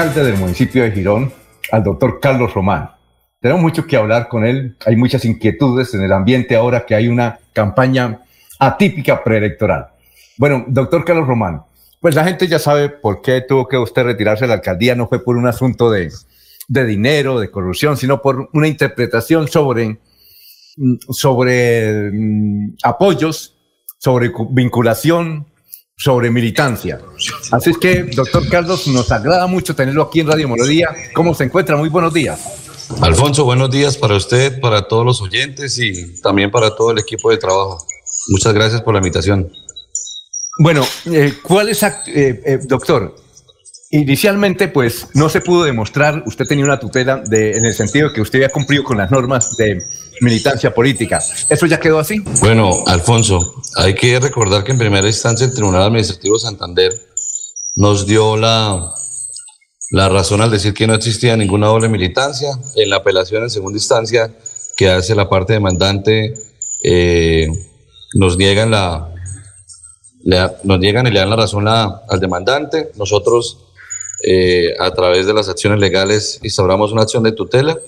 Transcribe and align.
alcalde 0.00 0.30
del 0.30 0.40
municipio 0.40 0.82
de 0.82 0.92
Girón, 0.92 1.30
al 1.70 1.84
doctor 1.84 2.20
Carlos 2.20 2.54
Román. 2.54 2.90
Tenemos 3.38 3.60
mucho 3.60 3.86
que 3.86 3.98
hablar 3.98 4.28
con 4.28 4.46
él, 4.46 4.74
hay 4.86 4.96
muchas 4.96 5.26
inquietudes 5.26 5.92
en 5.92 6.02
el 6.02 6.10
ambiente 6.12 6.56
ahora 6.56 6.86
que 6.86 6.94
hay 6.94 7.06
una 7.06 7.38
campaña 7.52 8.22
atípica 8.58 9.22
preelectoral. 9.22 9.88
Bueno, 10.38 10.64
doctor 10.68 11.04
Carlos 11.04 11.26
Román, 11.26 11.64
pues 12.00 12.14
la 12.14 12.24
gente 12.24 12.46
ya 12.46 12.58
sabe 12.58 12.88
por 12.88 13.20
qué 13.20 13.42
tuvo 13.42 13.68
que 13.68 13.76
usted 13.76 14.04
retirarse 14.04 14.44
de 14.44 14.48
la 14.48 14.54
alcaldía, 14.54 14.94
no 14.94 15.06
fue 15.06 15.22
por 15.22 15.36
un 15.36 15.46
asunto 15.46 15.90
de, 15.90 16.10
de 16.66 16.84
dinero, 16.86 17.38
de 17.38 17.50
corrupción, 17.50 17.98
sino 17.98 18.22
por 18.22 18.48
una 18.54 18.68
interpretación 18.68 19.48
sobre, 19.48 19.98
mm, 20.78 20.94
sobre 21.10 22.10
mm, 22.10 22.76
apoyos, 22.84 23.54
sobre 23.98 24.32
vinculación, 24.48 25.49
sobre 26.00 26.30
militancia. 26.30 26.98
Así 27.50 27.70
es 27.70 27.78
que, 27.78 28.04
doctor 28.04 28.48
Carlos, 28.48 28.88
nos 28.88 29.12
agrada 29.12 29.46
mucho 29.46 29.74
tenerlo 29.74 30.02
aquí 30.02 30.20
en 30.20 30.28
Radio 30.28 30.48
Melodía. 30.48 30.88
¿Cómo 31.14 31.34
se 31.34 31.44
encuentra? 31.44 31.76
Muy 31.76 31.90
buenos 31.90 32.14
días. 32.14 32.40
Alfonso, 33.02 33.44
buenos 33.44 33.70
días 33.70 33.98
para 33.98 34.16
usted, 34.16 34.60
para 34.60 34.88
todos 34.88 35.04
los 35.04 35.20
oyentes 35.20 35.78
y 35.78 36.20
también 36.22 36.50
para 36.50 36.74
todo 36.74 36.92
el 36.92 36.98
equipo 36.98 37.30
de 37.30 37.36
trabajo. 37.36 37.86
Muchas 38.28 38.54
gracias 38.54 38.80
por 38.80 38.94
la 38.94 38.98
invitación. 39.00 39.52
Bueno, 40.58 40.86
eh, 41.12 41.34
¿cuál 41.42 41.68
es, 41.68 41.82
eh, 41.82 41.90
eh, 42.06 42.58
doctor? 42.62 43.14
Inicialmente, 43.90 44.68
pues 44.68 45.08
no 45.14 45.28
se 45.28 45.42
pudo 45.42 45.64
demostrar, 45.64 46.22
usted 46.24 46.46
tenía 46.46 46.64
una 46.64 46.80
tutela 46.80 47.18
de, 47.18 47.52
en 47.58 47.64
el 47.66 47.74
sentido 47.74 48.08
de 48.08 48.14
que 48.14 48.20
usted 48.22 48.38
había 48.38 48.48
cumplido 48.48 48.84
con 48.84 48.96
las 48.96 49.10
normas 49.10 49.54
de 49.56 49.84
militancia 50.20 50.72
política. 50.74 51.22
¿Eso 51.48 51.66
ya 51.66 51.78
quedó 51.78 51.98
así? 51.98 52.20
Bueno, 52.40 52.84
Alfonso, 52.86 53.62
hay 53.76 53.94
que 53.94 54.18
recordar 54.20 54.64
que 54.64 54.72
en 54.72 54.78
primera 54.78 55.06
instancia 55.06 55.46
el 55.46 55.54
Tribunal 55.54 55.82
Administrativo 55.82 56.36
de 56.36 56.40
Santander 56.40 56.92
nos 57.76 58.06
dio 58.06 58.36
la, 58.36 58.92
la 59.90 60.08
razón 60.08 60.40
al 60.40 60.50
decir 60.50 60.74
que 60.74 60.86
no 60.86 60.94
existía 60.94 61.36
ninguna 61.36 61.68
doble 61.68 61.88
militancia. 61.88 62.50
En 62.76 62.90
la 62.90 62.96
apelación 62.96 63.42
en 63.42 63.50
segunda 63.50 63.78
instancia 63.78 64.32
que 64.76 64.88
hace 64.90 65.14
la 65.14 65.28
parte 65.28 65.52
demandante, 65.52 66.34
eh, 66.84 67.48
nos 68.14 68.36
niegan 68.36 68.70
la, 68.70 69.12
nos 70.64 70.78
niegan 70.78 71.06
y 71.06 71.10
le 71.10 71.20
dan 71.20 71.30
la 71.30 71.36
razón 71.36 71.66
al 71.68 72.20
demandante. 72.20 72.90
Nosotros 72.96 73.58
eh, 74.26 74.74
a 74.78 74.90
través 74.92 75.26
de 75.26 75.34
las 75.34 75.48
acciones 75.48 75.80
legales 75.80 76.40
instauramos 76.42 76.92
una 76.92 77.02
acción 77.02 77.22
de 77.22 77.32
tutela 77.32 77.78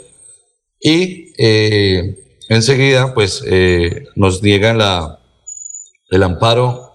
y 0.81 1.33
eh, 1.39 2.22
enseguida 2.49 3.15
pues 3.15 3.43
eh, 3.47 4.05
nos 4.17 4.43
niegan 4.43 4.79
la, 4.79 5.19
el 6.11 6.23
amparo 6.23 6.93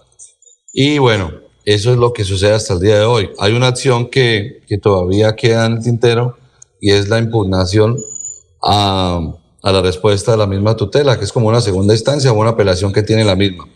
y 0.72 0.98
bueno, 0.98 1.32
eso 1.64 1.92
es 1.92 1.98
lo 1.98 2.12
que 2.12 2.24
sucede 2.24 2.54
hasta 2.54 2.74
el 2.74 2.80
día 2.80 2.98
de 2.98 3.04
hoy. 3.04 3.30
Hay 3.38 3.52
una 3.52 3.66
acción 3.66 4.08
que, 4.08 4.62
que 4.66 4.78
todavía 4.78 5.36
queda 5.36 5.66
en 5.66 5.74
el 5.74 5.82
tintero 5.82 6.38
y 6.80 6.92
es 6.92 7.08
la 7.08 7.18
impugnación 7.18 7.98
a, 8.62 9.34
a, 9.62 9.72
la 9.72 9.82
respuesta 9.82 10.32
de 10.32 10.38
la 10.38 10.46
misma 10.46 10.76
tutela, 10.76 11.18
que 11.18 11.24
es 11.24 11.32
como 11.32 11.48
una 11.48 11.60
segunda 11.60 11.94
instancia 11.94 12.32
o 12.32 12.38
una 12.38 12.50
apelación 12.50 12.92
que 12.92 13.02
tiene 13.02 13.24
la 13.24 13.36
misma. 13.36 13.68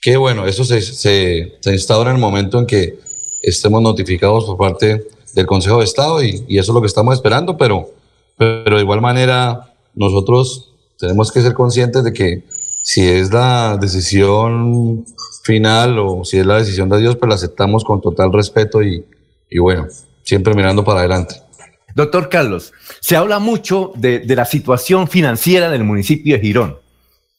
Que 0.00 0.16
bueno, 0.16 0.46
eso 0.46 0.64
se, 0.64 0.82
se, 0.82 1.52
instaura 1.72 2.10
en 2.10 2.16
el 2.16 2.20
momento 2.20 2.58
en 2.58 2.66
que 2.66 2.98
estemos 3.42 3.80
notificados 3.80 4.44
por 4.44 4.58
parte 4.58 5.06
del 5.34 5.46
Consejo 5.46 5.78
de 5.78 5.84
Estado 5.84 6.22
y, 6.22 6.44
y, 6.48 6.58
eso 6.58 6.72
es 6.72 6.74
lo 6.74 6.80
que 6.80 6.88
estamos 6.88 7.14
esperando, 7.14 7.56
pero, 7.56 7.88
pero 8.36 8.76
de 8.76 8.82
igual 8.82 9.00
manera 9.00 9.72
nosotros 9.94 10.71
tenemos 11.02 11.32
que 11.32 11.42
ser 11.42 11.52
conscientes 11.52 12.04
de 12.04 12.12
que 12.12 12.44
si 12.80 13.08
es 13.08 13.32
la 13.32 13.76
decisión 13.76 15.04
final 15.42 15.98
o 15.98 16.24
si 16.24 16.38
es 16.38 16.46
la 16.46 16.58
decisión 16.58 16.88
de 16.88 17.00
Dios, 17.00 17.16
pues 17.16 17.28
la 17.28 17.34
aceptamos 17.34 17.82
con 17.82 18.00
total 18.00 18.32
respeto 18.32 18.80
y, 18.82 19.04
y 19.50 19.58
bueno, 19.58 19.88
siempre 20.22 20.54
mirando 20.54 20.84
para 20.84 21.00
adelante. 21.00 21.34
Doctor 21.96 22.28
Carlos, 22.28 22.72
se 23.00 23.16
habla 23.16 23.40
mucho 23.40 23.90
de, 23.96 24.20
de 24.20 24.36
la 24.36 24.44
situación 24.44 25.08
financiera 25.08 25.70
del 25.70 25.82
municipio 25.82 26.36
de 26.36 26.40
Girón. 26.40 26.78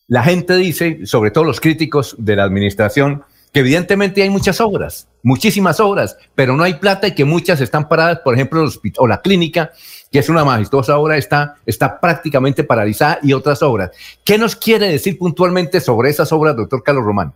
La 0.08 0.24
gente 0.24 0.58
dice, 0.58 1.06
sobre 1.06 1.32
todo 1.32 1.46
los 1.46 1.62
críticos 1.62 2.18
de 2.20 2.36
la 2.36 2.44
administración, 2.44 3.24
que 3.54 3.62
evidentemente 3.62 4.24
hay 4.24 4.30
muchas 4.30 4.60
obras, 4.60 5.08
muchísimas 5.24 5.80
obras, 5.80 6.18
pero 6.36 6.58
no 6.58 6.64
hay 6.64 6.74
plata 6.74 7.08
y 7.08 7.16
que 7.16 7.24
muchas 7.24 7.62
están 7.62 7.88
paradas, 7.88 8.20
por 8.20 8.34
ejemplo, 8.34 8.60
el 8.60 8.68
hospital, 8.68 9.04
o 9.04 9.08
la 9.08 9.22
clínica, 9.22 9.72
que 10.14 10.20
es 10.20 10.30
una 10.30 10.46
majestuosa 10.46 11.00
obra, 11.00 11.18
está, 11.18 11.56
está 11.66 12.00
prácticamente 12.00 12.64
paralizada 12.64 13.18
y 13.24 13.34
otras 13.34 13.64
obras. 13.64 13.90
¿Qué 14.24 14.38
nos 14.38 14.56
quiere 14.56 14.88
decir 14.88 15.18
puntualmente 15.18 15.82
sobre 15.82 16.12
esas 16.12 16.32
obras, 16.32 16.56
doctor 16.56 16.84
Carlos 16.84 17.04
Román? 17.04 17.34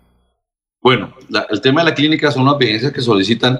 Bueno, 0.80 1.12
el 1.50 1.60
tema 1.60 1.82
de 1.82 1.90
la 1.90 1.96
clínica 1.96 2.30
son 2.32 2.44
unas 2.44 2.62
evidencias 2.62 2.94
que 2.94 3.02
solicitan 3.02 3.60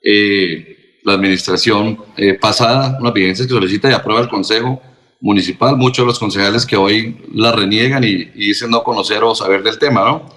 eh, 0.00 1.00
la 1.02 1.14
administración 1.14 2.04
eh, 2.16 2.34
pasada, 2.34 2.98
unas 3.00 3.10
evidencias 3.16 3.48
que 3.48 3.54
solicita 3.54 3.90
y 3.90 3.94
aprueba 3.94 4.20
el 4.20 4.28
Consejo 4.28 4.80
Municipal. 5.20 5.76
Muchos 5.76 6.04
de 6.04 6.06
los 6.06 6.20
concejales 6.20 6.64
que 6.64 6.76
hoy 6.76 7.20
la 7.34 7.50
reniegan 7.50 8.04
y, 8.04 8.26
dicen 8.26 8.70
no 8.70 8.84
conocer 8.84 9.24
o 9.24 9.34
saber 9.34 9.64
del 9.64 9.80
tema, 9.80 10.04
¿no? 10.04 10.30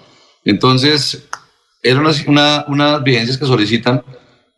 Entonces, 0.44 1.28
eran 1.80 2.00
unas, 2.00 2.66
una, 2.66 2.98
vigencias 2.98 3.38
que 3.38 3.46
solicitan 3.46 4.02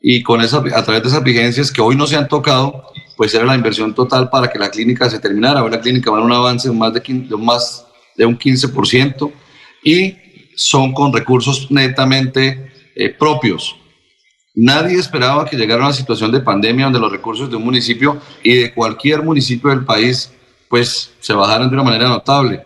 y 0.00 0.22
con 0.22 0.40
esa, 0.40 0.56
a 0.74 0.84
través 0.84 1.02
de 1.02 1.08
esas 1.10 1.22
vigencias 1.22 1.70
que 1.70 1.82
hoy 1.82 1.96
no 1.96 2.06
se 2.06 2.16
han 2.16 2.28
tocado, 2.28 2.86
pues 3.18 3.34
era 3.34 3.44
la 3.44 3.56
inversión 3.56 3.92
total 3.96 4.30
para 4.30 4.48
que 4.48 4.60
la 4.60 4.70
clínica 4.70 5.10
se 5.10 5.18
terminara. 5.18 5.64
Hoy 5.64 5.72
la 5.72 5.80
clínica 5.80 6.08
va 6.08 6.18
en 6.18 6.26
un 6.26 6.32
avance 6.32 6.68
de 6.68 6.74
más 6.74 6.94
de, 6.94 7.00
de 7.00 7.36
más 7.36 7.84
de 8.16 8.24
un 8.24 8.38
15% 8.38 9.32
y 9.82 10.14
son 10.54 10.92
con 10.92 11.12
recursos 11.12 11.68
netamente 11.68 12.70
eh, 12.94 13.08
propios. 13.08 13.74
Nadie 14.54 15.00
esperaba 15.00 15.44
que 15.46 15.56
llegara 15.56 15.82
una 15.82 15.92
situación 15.92 16.30
de 16.30 16.38
pandemia 16.38 16.84
donde 16.84 17.00
los 17.00 17.10
recursos 17.10 17.50
de 17.50 17.56
un 17.56 17.64
municipio 17.64 18.20
y 18.44 18.54
de 18.54 18.72
cualquier 18.72 19.20
municipio 19.24 19.70
del 19.70 19.84
país 19.84 20.32
pues 20.68 21.10
se 21.18 21.32
bajaran 21.32 21.68
de 21.68 21.74
una 21.74 21.82
manera 21.82 22.06
notable. 22.08 22.62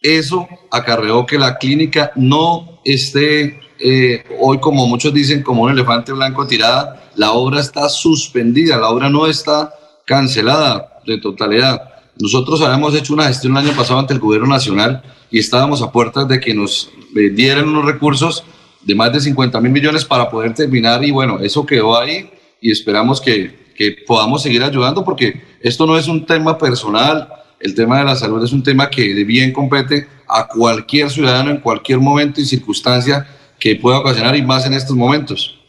Eso 0.00 0.48
acarreó 0.70 1.26
que 1.26 1.36
la 1.36 1.58
clínica 1.58 2.10
no 2.16 2.80
esté 2.86 3.60
eh, 3.78 4.24
hoy, 4.40 4.60
como 4.60 4.86
muchos 4.86 5.12
dicen, 5.12 5.42
como 5.42 5.64
un 5.64 5.72
elefante 5.72 6.12
blanco 6.12 6.46
tirada, 6.46 7.10
la 7.16 7.32
obra 7.32 7.60
está 7.60 7.86
suspendida, 7.90 8.78
la 8.78 8.88
obra 8.88 9.10
no 9.10 9.26
está 9.26 9.74
cancelada 10.04 11.00
de 11.06 11.18
totalidad. 11.18 11.90
Nosotros 12.18 12.60
habíamos 12.60 12.94
hecho 12.94 13.14
una 13.14 13.24
gestión 13.24 13.56
el 13.56 13.66
año 13.66 13.76
pasado 13.76 13.98
ante 13.98 14.12
el 14.12 14.20
gobierno 14.20 14.48
nacional 14.48 15.02
y 15.30 15.38
estábamos 15.38 15.82
a 15.82 15.90
puertas 15.90 16.28
de 16.28 16.40
que 16.40 16.54
nos 16.54 16.90
eh, 17.16 17.30
dieran 17.30 17.68
unos 17.68 17.84
recursos 17.84 18.44
de 18.82 18.94
más 18.94 19.12
de 19.12 19.20
50 19.20 19.60
mil 19.60 19.72
millones 19.72 20.04
para 20.04 20.28
poder 20.28 20.54
terminar 20.54 21.04
y 21.04 21.10
bueno, 21.10 21.38
eso 21.40 21.64
quedó 21.64 21.98
ahí 21.98 22.30
y 22.60 22.70
esperamos 22.70 23.20
que, 23.20 23.72
que 23.74 23.96
podamos 24.06 24.42
seguir 24.42 24.62
ayudando 24.62 25.04
porque 25.04 25.42
esto 25.60 25.86
no 25.86 25.96
es 25.96 26.08
un 26.08 26.26
tema 26.26 26.56
personal, 26.58 27.28
el 27.60 27.74
tema 27.74 27.98
de 27.98 28.04
la 28.04 28.16
salud 28.16 28.42
es 28.42 28.52
un 28.52 28.62
tema 28.62 28.88
que 28.88 29.12
bien 29.24 29.52
compete 29.52 30.08
a 30.26 30.46
cualquier 30.48 31.10
ciudadano 31.10 31.50
en 31.50 31.58
cualquier 31.58 31.98
momento 31.98 32.40
y 32.40 32.44
circunstancia 32.44 33.26
que 33.58 33.76
pueda 33.76 33.98
ocasionar 33.98 34.34
y 34.36 34.42
más 34.42 34.64
en 34.64 34.74
estos 34.74 34.96
momentos. 34.96 35.59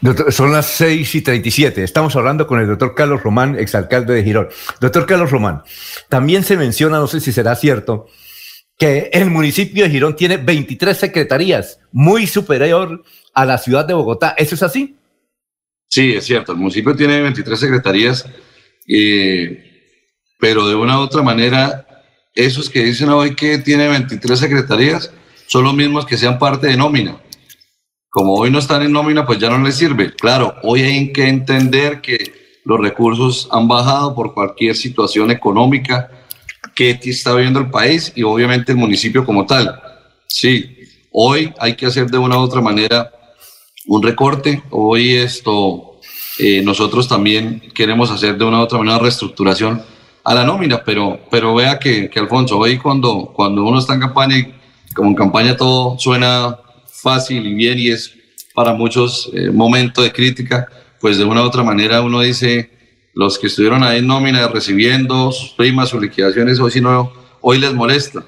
Doctor, 0.00 0.32
son 0.32 0.52
las 0.52 0.66
6 0.66 1.14
y 1.14 1.22
37. 1.22 1.82
Estamos 1.82 2.14
hablando 2.16 2.46
con 2.46 2.60
el 2.60 2.66
doctor 2.66 2.94
Carlos 2.94 3.22
Román, 3.22 3.58
exalcalde 3.58 4.14
de 4.14 4.24
Girón. 4.24 4.48
Doctor 4.80 5.06
Carlos 5.06 5.30
Román, 5.30 5.62
también 6.08 6.44
se 6.44 6.56
menciona, 6.56 6.98
no 6.98 7.06
sé 7.06 7.20
si 7.20 7.32
será 7.32 7.54
cierto, 7.56 8.06
que 8.78 9.10
el 9.12 9.30
municipio 9.30 9.84
de 9.84 9.90
Girón 9.90 10.16
tiene 10.16 10.36
23 10.38 10.96
secretarías, 10.96 11.78
muy 11.92 12.26
superior 12.26 13.02
a 13.34 13.44
la 13.44 13.58
ciudad 13.58 13.84
de 13.84 13.94
Bogotá. 13.94 14.34
¿Eso 14.38 14.54
es 14.54 14.62
así? 14.62 14.96
Sí, 15.88 16.14
es 16.14 16.24
cierto. 16.24 16.52
El 16.52 16.58
municipio 16.58 16.94
tiene 16.94 17.20
23 17.20 17.58
secretarías, 17.58 18.24
eh, 18.88 19.98
pero 20.38 20.66
de 20.68 20.74
una 20.74 20.98
u 20.98 21.02
otra 21.02 21.22
manera, 21.22 21.86
esos 22.34 22.70
que 22.70 22.84
dicen 22.84 23.08
hoy 23.08 23.34
que 23.34 23.58
tiene 23.58 23.88
23 23.88 24.38
secretarías, 24.38 25.12
son 25.46 25.64
los 25.64 25.74
mismos 25.74 26.06
que 26.06 26.16
sean 26.16 26.38
parte 26.38 26.68
de 26.68 26.76
nómina. 26.76 27.20
Como 28.10 28.34
hoy 28.34 28.50
no 28.50 28.58
están 28.58 28.82
en 28.82 28.90
nómina, 28.90 29.24
pues 29.24 29.38
ya 29.38 29.48
no 29.48 29.64
les 29.64 29.76
sirve. 29.76 30.12
Claro, 30.12 30.56
hoy 30.64 30.82
hay 30.82 31.12
que 31.12 31.28
entender 31.28 32.00
que 32.00 32.58
los 32.64 32.80
recursos 32.80 33.48
han 33.52 33.68
bajado 33.68 34.16
por 34.16 34.34
cualquier 34.34 34.74
situación 34.74 35.30
económica 35.30 36.10
que 36.74 36.98
está 37.04 37.34
viviendo 37.34 37.60
el 37.60 37.70
país 37.70 38.12
y 38.16 38.24
obviamente 38.24 38.72
el 38.72 38.78
municipio 38.78 39.24
como 39.24 39.46
tal. 39.46 39.80
Sí, 40.26 40.76
hoy 41.12 41.54
hay 41.60 41.76
que 41.76 41.86
hacer 41.86 42.10
de 42.10 42.18
una 42.18 42.36
u 42.36 42.40
otra 42.40 42.60
manera 42.60 43.12
un 43.86 44.02
recorte. 44.02 44.60
Hoy 44.70 45.14
esto, 45.14 46.00
eh, 46.38 46.62
nosotros 46.64 47.06
también 47.06 47.62
queremos 47.74 48.10
hacer 48.10 48.36
de 48.36 48.44
una 48.44 48.58
u 48.58 48.62
otra 48.62 48.78
manera 48.78 48.98
reestructuración 48.98 49.82
a 50.24 50.34
la 50.34 50.44
nómina, 50.44 50.82
pero, 50.84 51.20
pero 51.30 51.54
vea 51.54 51.78
que, 51.78 52.10
que 52.10 52.18
Alfonso, 52.18 52.58
hoy 52.58 52.76
cuando, 52.76 53.32
cuando 53.34 53.64
uno 53.64 53.78
está 53.78 53.94
en 53.94 54.00
campaña 54.00 54.36
y 54.36 54.52
como 54.94 55.10
en 55.10 55.14
campaña 55.14 55.56
todo 55.56 55.96
suena 55.96 56.58
fácil 57.00 57.46
y 57.46 57.54
bien 57.54 57.78
y 57.78 57.88
es 57.88 58.14
para 58.54 58.72
muchos 58.72 59.30
eh, 59.32 59.50
momentos 59.50 60.04
de 60.04 60.12
crítica, 60.12 60.66
pues 61.00 61.18
de 61.18 61.24
una 61.24 61.42
u 61.42 61.46
otra 61.46 61.62
manera 61.62 62.02
uno 62.02 62.20
dice, 62.20 62.70
los 63.14 63.38
que 63.38 63.46
estuvieron 63.46 63.82
ahí 63.82 63.98
en 63.98 64.06
nómina 64.06 64.46
recibiendo 64.48 65.32
sus 65.32 65.50
primas, 65.50 65.88
sus 65.88 66.00
liquidaciones, 66.00 66.60
hoy 66.60 66.70
si 66.70 66.80
no, 66.80 67.12
hoy 67.40 67.58
les 67.58 67.72
molesta 67.72 68.24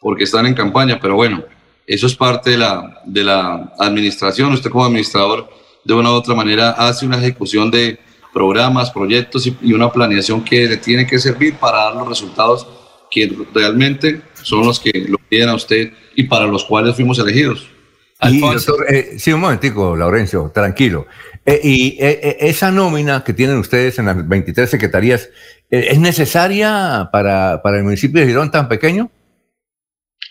porque 0.00 0.24
están 0.24 0.46
en 0.46 0.54
campaña, 0.54 0.98
pero 1.00 1.14
bueno, 1.14 1.44
eso 1.86 2.06
es 2.06 2.14
parte 2.14 2.50
de 2.50 2.58
la, 2.58 3.02
de 3.04 3.24
la 3.24 3.72
administración, 3.78 4.52
usted 4.52 4.70
como 4.70 4.84
administrador 4.84 5.48
de 5.84 5.94
una 5.94 6.10
u 6.10 6.14
otra 6.14 6.34
manera 6.34 6.70
hace 6.70 7.06
una 7.06 7.18
ejecución 7.18 7.70
de 7.70 7.98
programas, 8.32 8.90
proyectos 8.90 9.46
y, 9.46 9.72
una 9.72 9.90
planeación 9.90 10.44
que 10.44 10.66
le 10.66 10.76
tiene 10.76 11.06
que 11.06 11.18
servir 11.18 11.54
para 11.54 11.84
dar 11.84 11.94
los 11.94 12.08
resultados 12.08 12.66
que 13.10 13.34
realmente 13.54 14.20
son 14.42 14.66
los 14.66 14.78
que 14.78 15.06
lo 15.08 15.16
piden 15.28 15.48
a 15.48 15.54
usted 15.54 15.92
y 16.14 16.24
para 16.24 16.46
los 16.46 16.64
cuales 16.64 16.94
fuimos 16.96 17.18
elegidos. 17.18 17.66
Eh, 18.20 19.16
sí, 19.18 19.32
un 19.32 19.40
momentico, 19.40 19.96
Laurencio, 19.96 20.50
tranquilo. 20.54 21.06
Eh, 21.44 21.60
y 21.62 21.96
eh, 22.00 22.36
esa 22.40 22.70
nómina 22.70 23.22
que 23.22 23.32
tienen 23.32 23.58
ustedes 23.58 23.98
en 23.98 24.06
las 24.06 24.26
23 24.26 24.68
secretarías, 24.68 25.28
¿es 25.70 25.98
necesaria 25.98 27.08
para, 27.12 27.60
para 27.62 27.78
el 27.78 27.84
municipio 27.84 28.20
de 28.20 28.26
Girón 28.26 28.50
tan 28.50 28.68
pequeño? 28.68 29.10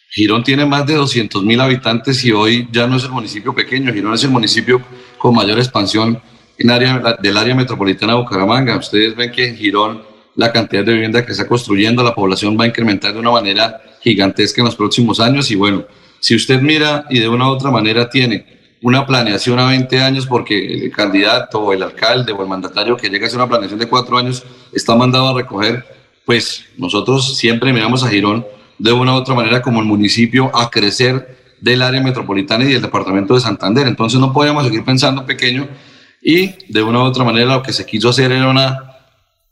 Girón 0.09 0.43
tiene 0.43 0.65
más 0.65 0.85
de 0.87 0.95
200 0.95 1.43
mil 1.43 1.59
habitantes 1.59 2.23
y 2.23 2.31
hoy 2.31 2.67
ya 2.71 2.87
no 2.87 2.97
es 2.97 3.03
el 3.03 3.11
municipio 3.11 3.53
pequeño, 3.53 3.93
Girón 3.93 4.13
es 4.13 4.23
el 4.23 4.29
municipio 4.29 4.81
con 5.17 5.35
mayor 5.35 5.59
expansión 5.59 6.21
en 6.57 6.69
área, 6.71 7.17
del 7.21 7.37
área 7.37 7.53
metropolitana 7.53 8.13
de 8.13 8.19
Bucaramanga. 8.19 8.77
Ustedes 8.77 9.15
ven 9.15 9.31
que 9.31 9.49
en 9.49 9.57
Girón 9.57 10.03
la 10.35 10.51
cantidad 10.51 10.83
de 10.83 10.93
vivienda 10.93 11.25
que 11.25 11.33
está 11.33 11.47
construyendo, 11.47 12.03
la 12.03 12.15
población 12.15 12.57
va 12.59 12.63
a 12.63 12.67
incrementar 12.67 13.13
de 13.13 13.19
una 13.19 13.31
manera 13.31 13.81
gigantesca 14.01 14.61
en 14.61 14.65
los 14.65 14.75
próximos 14.75 15.19
años 15.19 15.49
y 15.51 15.55
bueno, 15.55 15.85
si 16.19 16.35
usted 16.35 16.61
mira 16.61 17.05
y 17.09 17.19
de 17.19 17.27
una 17.27 17.47
u 17.47 17.51
otra 17.51 17.71
manera 17.71 18.09
tiene 18.09 18.55
una 18.81 19.05
planeación 19.05 19.57
a 19.59 19.67
20 19.67 19.99
años 19.99 20.27
porque 20.27 20.85
el 20.85 20.91
candidato 20.91 21.59
o 21.59 21.73
el 21.73 21.81
alcalde 21.81 22.31
o 22.31 22.41
el 22.41 22.47
mandatario 22.47 22.95
que 22.95 23.09
llega 23.09 23.25
a 23.25 23.27
hacer 23.27 23.39
una 23.39 23.49
planeación 23.49 23.79
de 23.79 23.87
cuatro 23.87 24.17
años 24.17 24.43
está 24.73 24.95
mandado 24.95 25.29
a 25.29 25.33
recoger, 25.33 25.85
pues 26.25 26.65
nosotros 26.77 27.35
siempre 27.37 27.73
miramos 27.73 28.03
a 28.03 28.09
Girón 28.09 28.45
de 28.77 28.91
una 28.91 29.13
u 29.13 29.15
otra 29.15 29.33
manera 29.33 29.61
como 29.61 29.79
el 29.79 29.85
municipio 29.87 30.51
a 30.55 30.69
crecer 30.69 31.55
del 31.61 31.81
área 31.81 32.01
metropolitana 32.01 32.65
y 32.65 32.73
del 32.73 32.81
departamento 32.81 33.33
de 33.33 33.39
Santander. 33.39 33.87
Entonces 33.87 34.19
no 34.19 34.33
podíamos 34.33 34.65
seguir 34.65 34.83
pensando 34.83 35.25
pequeño 35.25 35.67
y 36.21 36.53
de 36.71 36.83
una 36.83 36.99
u 36.99 37.03
otra 37.03 37.23
manera 37.23 37.55
lo 37.55 37.63
que 37.63 37.73
se 37.73 37.85
quiso 37.85 38.09
hacer 38.09 38.31
era 38.31 38.49
una, 38.49 38.97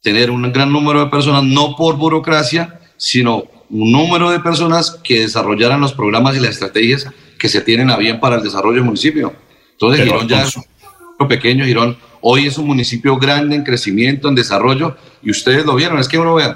tener 0.02 0.30
un 0.30 0.52
gran 0.52 0.72
número 0.72 1.00
de 1.00 1.10
personas, 1.10 1.44
no 1.44 1.76
por 1.76 1.98
burocracia, 1.98 2.80
sino 2.98 3.46
un 3.74 3.92
número 3.92 4.30
de 4.30 4.40
personas 4.40 5.00
que 5.04 5.22
desarrollaran 5.22 5.82
los 5.82 5.94
programas 5.94 6.38
y 6.38 6.40
las 6.40 6.52
estrategias 6.52 7.08
que 7.40 7.50
se 7.50 7.62
tienen 7.62 7.90
a 7.90 7.98
bien 7.98 8.20
para 8.20 8.36
el 8.36 8.44
desarrollo 8.44 8.76
del 8.76 8.86
municipio. 8.86 9.34
Entonces 9.72 10.06
Girón 10.06 10.28
ya 10.28 10.44
es 10.44 10.56
un 10.56 11.28
pequeño, 11.28 11.66
Girón 11.66 11.98
hoy 12.22 12.48
es 12.48 12.58
un 12.58 12.68
municipio 12.68 13.18
grande 13.18 13.56
en 13.56 13.64
crecimiento, 13.64 14.30
en 14.30 14.36
desarrollo, 14.36 14.96
y 15.22 15.32
ustedes 15.32 15.66
lo 15.66 15.76
vieron, 15.76 16.00
es 16.00 16.08
que 16.08 16.18
uno 16.18 16.36
vea, 16.36 16.56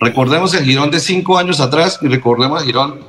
Recordemos 0.00 0.54
el 0.54 0.64
Girón 0.64 0.90
de 0.90 0.98
cinco 0.98 1.36
años 1.36 1.60
atrás 1.60 1.98
y 2.00 2.08
recordemos 2.08 2.62
el 2.62 2.66
Girón 2.66 3.00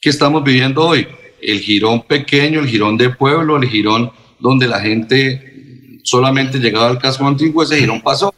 que 0.00 0.08
estamos 0.08 0.42
viviendo 0.42 0.86
hoy. 0.86 1.06
El 1.42 1.60
Girón 1.60 2.02
pequeño, 2.02 2.60
el 2.60 2.66
Girón 2.66 2.96
de 2.96 3.10
pueblo, 3.10 3.58
el 3.58 3.68
Girón 3.68 4.10
donde 4.38 4.66
la 4.66 4.80
gente 4.80 6.00
solamente 6.02 6.58
llegaba 6.58 6.88
al 6.88 6.98
casco 6.98 7.26
antiguo, 7.26 7.62
ese 7.62 7.78
Girón 7.78 8.00
pasó. 8.00 8.34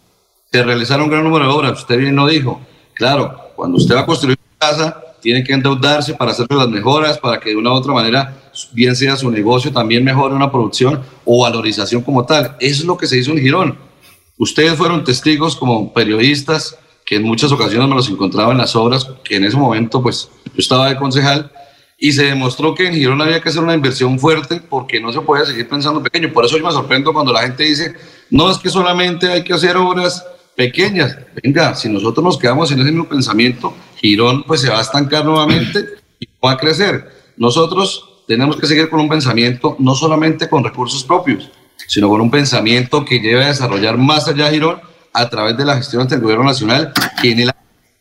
Se 0.50 0.64
realizaron 0.64 1.04
un 1.04 1.10
gran 1.10 1.22
número 1.22 1.46
de 1.46 1.52
obras, 1.52 1.78
usted 1.78 1.96
bien 1.96 2.16
lo 2.16 2.26
dijo. 2.26 2.60
Claro, 2.92 3.41
cuando 3.54 3.78
usted 3.78 3.94
va 3.94 4.00
a 4.00 4.06
construir 4.06 4.38
una 4.38 4.70
casa, 4.70 5.02
tiene 5.20 5.44
que 5.44 5.52
endeudarse 5.52 6.14
para 6.14 6.32
hacer 6.32 6.46
las 6.50 6.68
mejoras, 6.68 7.18
para 7.18 7.38
que 7.38 7.50
de 7.50 7.56
una 7.56 7.72
u 7.72 7.74
otra 7.74 7.92
manera, 7.92 8.36
bien 8.72 8.96
sea 8.96 9.16
su 9.16 9.30
negocio, 9.30 9.72
también 9.72 10.04
mejore 10.04 10.34
una 10.34 10.50
producción 10.50 11.00
o 11.24 11.42
valorización 11.42 12.02
como 12.02 12.26
tal. 12.26 12.56
Eso 12.58 12.82
es 12.82 12.86
lo 12.86 12.96
que 12.96 13.06
se 13.06 13.18
hizo 13.18 13.30
en 13.30 13.38
Girón. 13.38 13.78
Ustedes 14.36 14.74
fueron 14.74 15.04
testigos 15.04 15.54
como 15.54 15.92
periodistas 15.92 16.76
que 17.06 17.16
en 17.16 17.22
muchas 17.22 17.52
ocasiones 17.52 17.88
me 17.88 17.94
los 17.94 18.08
encontraba 18.08 18.52
en 18.52 18.58
las 18.58 18.74
obras, 18.74 19.08
que 19.22 19.36
en 19.36 19.44
ese 19.44 19.56
momento 19.56 20.02
pues 20.02 20.28
yo 20.46 20.58
estaba 20.58 20.88
de 20.88 20.96
concejal, 20.96 21.50
y 21.98 22.10
se 22.10 22.24
demostró 22.24 22.74
que 22.74 22.88
en 22.88 22.94
Girón 22.94 23.22
había 23.22 23.40
que 23.40 23.48
hacer 23.48 23.62
una 23.62 23.74
inversión 23.74 24.18
fuerte 24.18 24.60
porque 24.68 25.00
no 25.00 25.12
se 25.12 25.20
podía 25.20 25.46
seguir 25.46 25.68
pensando 25.68 26.02
pequeño. 26.02 26.32
Por 26.32 26.44
eso 26.44 26.58
yo 26.58 26.64
me 26.64 26.72
sorprendo 26.72 27.12
cuando 27.12 27.32
la 27.32 27.42
gente 27.42 27.62
dice, 27.62 27.94
no 28.28 28.50
es 28.50 28.58
que 28.58 28.70
solamente 28.70 29.28
hay 29.28 29.44
que 29.44 29.52
hacer 29.52 29.76
obras 29.76 30.24
pequeñas. 30.56 31.16
Venga, 31.42 31.74
si 31.74 31.88
nosotros 31.88 32.24
nos 32.24 32.38
quedamos 32.38 32.70
en 32.70 32.80
ese 32.80 32.90
mismo 32.90 33.08
pensamiento, 33.08 33.74
Girón 33.96 34.44
pues 34.44 34.60
se 34.60 34.70
va 34.70 34.78
a 34.78 34.82
estancar 34.82 35.24
nuevamente 35.24 35.84
y 36.20 36.28
va 36.44 36.52
a 36.52 36.56
crecer. 36.56 37.10
Nosotros 37.36 38.24
tenemos 38.26 38.56
que 38.56 38.66
seguir 38.66 38.88
con 38.88 39.00
un 39.00 39.08
pensamiento 39.08 39.76
no 39.78 39.94
solamente 39.94 40.48
con 40.48 40.64
recursos 40.64 41.04
propios, 41.04 41.50
sino 41.88 42.08
con 42.08 42.20
un 42.20 42.30
pensamiento 42.30 43.04
que 43.04 43.20
lleve 43.20 43.44
a 43.44 43.48
desarrollar 43.48 43.98
más 43.98 44.28
allá 44.28 44.50
Girón 44.50 44.80
a 45.12 45.28
través 45.28 45.56
de 45.56 45.64
la 45.64 45.76
gestión 45.76 46.02
ante 46.02 46.14
el 46.14 46.20
gobierno 46.20 46.44
nacional, 46.44 46.92
que 47.20 47.32
en 47.32 47.40
el 47.40 47.52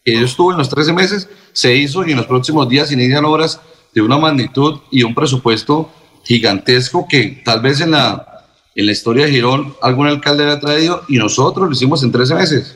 que 0.04 0.14
yo 0.14 0.26
estuve 0.26 0.54
en 0.54 0.58
los 0.58 0.70
13 0.70 0.94
meses 0.94 1.30
se 1.54 1.76
hizo 1.76 2.06
y 2.06 2.12
en 2.12 2.18
los 2.18 2.26
próximos 2.26 2.68
días 2.68 2.92
inician 2.92 3.26
obras 3.26 3.62
de 3.94 4.02
una 4.02 4.18
magnitud 4.18 4.80
y 4.90 5.04
un 5.04 5.14
presupuesto 5.14 5.92
gigantesco 6.24 7.08
que 7.08 7.42
tal 7.44 7.62
vez 7.62 7.82
en 7.82 7.92
la, 7.92 8.31
en 8.76 8.86
la 8.86 8.92
historia 8.92 9.26
de 9.26 9.32
Girón 9.32 9.74
algún 9.82 10.08
alcalde 10.08 10.46
le 10.46 10.52
ha 10.52 10.60
traído 10.60 11.04
y 11.08 11.18
nosotros 11.18 11.68
lo 11.68 11.74
hicimos 11.74 12.04
en 12.04 12.12
13 12.12 12.36
meses. 12.36 12.76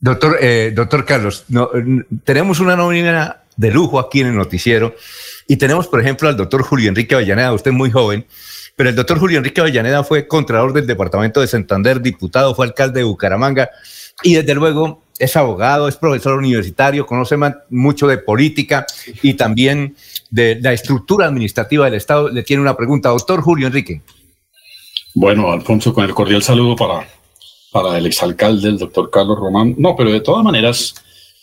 Doctor, 0.00 0.38
eh, 0.40 0.72
doctor 0.74 1.04
Carlos, 1.04 1.44
tenemos 2.24 2.60
una 2.60 2.76
nómina 2.76 3.42
de 3.56 3.70
lujo 3.70 3.98
aquí 3.98 4.20
en 4.20 4.28
el 4.28 4.36
noticiero 4.36 4.94
y 5.48 5.56
tenemos, 5.56 5.88
por 5.88 6.00
ejemplo, 6.00 6.28
al 6.28 6.36
doctor 6.36 6.62
Julio 6.62 6.88
Enrique 6.88 7.14
Avellaneda, 7.14 7.52
usted 7.52 7.72
muy 7.72 7.90
joven, 7.90 8.26
pero 8.76 8.90
el 8.90 8.96
doctor 8.96 9.18
Julio 9.18 9.38
Enrique 9.38 9.60
Avellaneda 9.60 10.04
fue 10.04 10.26
contralor 10.26 10.72
del 10.72 10.86
departamento 10.86 11.40
de 11.40 11.46
Santander, 11.46 12.00
diputado, 12.00 12.54
fue 12.54 12.66
alcalde 12.66 13.00
de 13.00 13.04
Bucaramanga 13.04 13.70
y 14.22 14.34
desde 14.34 14.54
luego 14.54 15.02
es 15.18 15.34
abogado, 15.36 15.88
es 15.88 15.96
profesor 15.96 16.38
universitario, 16.38 17.06
conoce 17.06 17.36
mucho 17.70 18.06
de 18.06 18.18
política 18.18 18.86
y 19.22 19.34
también 19.34 19.96
de 20.30 20.58
la 20.60 20.72
estructura 20.72 21.26
administrativa 21.26 21.86
del 21.86 21.94
Estado. 21.94 22.28
Le 22.28 22.42
tiene 22.42 22.62
una 22.62 22.76
pregunta, 22.76 23.08
doctor 23.08 23.40
Julio 23.40 23.66
Enrique. 23.66 24.02
Bueno, 25.18 25.50
Alfonso, 25.50 25.94
con 25.94 26.04
el 26.04 26.12
cordial 26.12 26.42
saludo 26.42 26.76
para, 26.76 27.08
para 27.72 27.96
el 27.96 28.04
exalcalde, 28.04 28.68
el 28.68 28.76
doctor 28.76 29.08
Carlos 29.10 29.38
Román. 29.38 29.74
No, 29.78 29.96
pero 29.96 30.12
de 30.12 30.20
todas 30.20 30.44
maneras, 30.44 30.94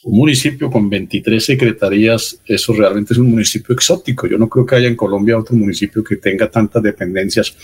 un 0.03 0.19
municipio 0.19 0.69
con 0.69 0.91
23 0.91 1.43
secretarías, 1.43 2.39
eso 2.45 2.71
realmente 2.73 3.13
es 3.13 3.17
un 3.17 3.31
municipio 3.31 3.73
exótico. 3.73 4.27
Yo 4.27 4.37
no 4.37 4.47
creo 4.47 4.63
que 4.63 4.75
haya 4.75 4.87
en 4.87 4.95
Colombia 4.95 5.39
otro 5.39 5.55
municipio 5.55 6.03
que 6.03 6.17
tenga 6.17 6.51
tantas 6.51 6.83
dependencias 6.83 7.55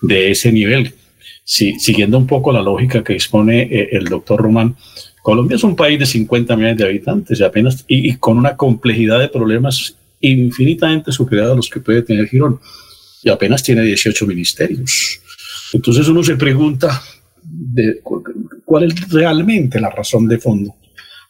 de 0.00 0.30
ese 0.30 0.50
nivel. 0.50 0.94
Si, 1.44 1.78
siguiendo 1.78 2.16
un 2.16 2.26
poco 2.26 2.52
la 2.52 2.62
lógica 2.62 3.04
que 3.04 3.12
expone 3.12 3.64
eh, 3.64 3.90
el 3.92 4.06
doctor 4.06 4.40
Román, 4.40 4.76
Colombia 5.22 5.56
es 5.56 5.62
un 5.62 5.76
país 5.76 5.98
de 5.98 6.06
50 6.06 6.56
millones 6.56 6.78
de 6.78 6.84
habitantes 6.86 7.38
y 7.38 7.44
apenas 7.44 7.84
y, 7.86 8.16
con 8.16 8.38
una 8.38 8.56
complejidad 8.56 9.20
de 9.20 9.28
problemas 9.28 9.94
infinitamente 10.20 11.12
superior 11.12 11.50
a 11.50 11.54
los 11.54 11.68
que 11.68 11.80
puede 11.80 12.00
tener 12.00 12.28
Girón 12.28 12.58
y 13.22 13.28
apenas 13.28 13.62
tiene 13.62 13.82
18 13.82 14.26
ministerios. 14.26 15.20
Entonces 15.72 16.08
uno 16.08 16.22
se 16.22 16.36
pregunta 16.36 17.02
cuál 18.64 18.84
es 18.84 19.08
realmente 19.10 19.80
la 19.80 19.90
razón 19.90 20.28
de 20.28 20.38
fondo 20.38 20.74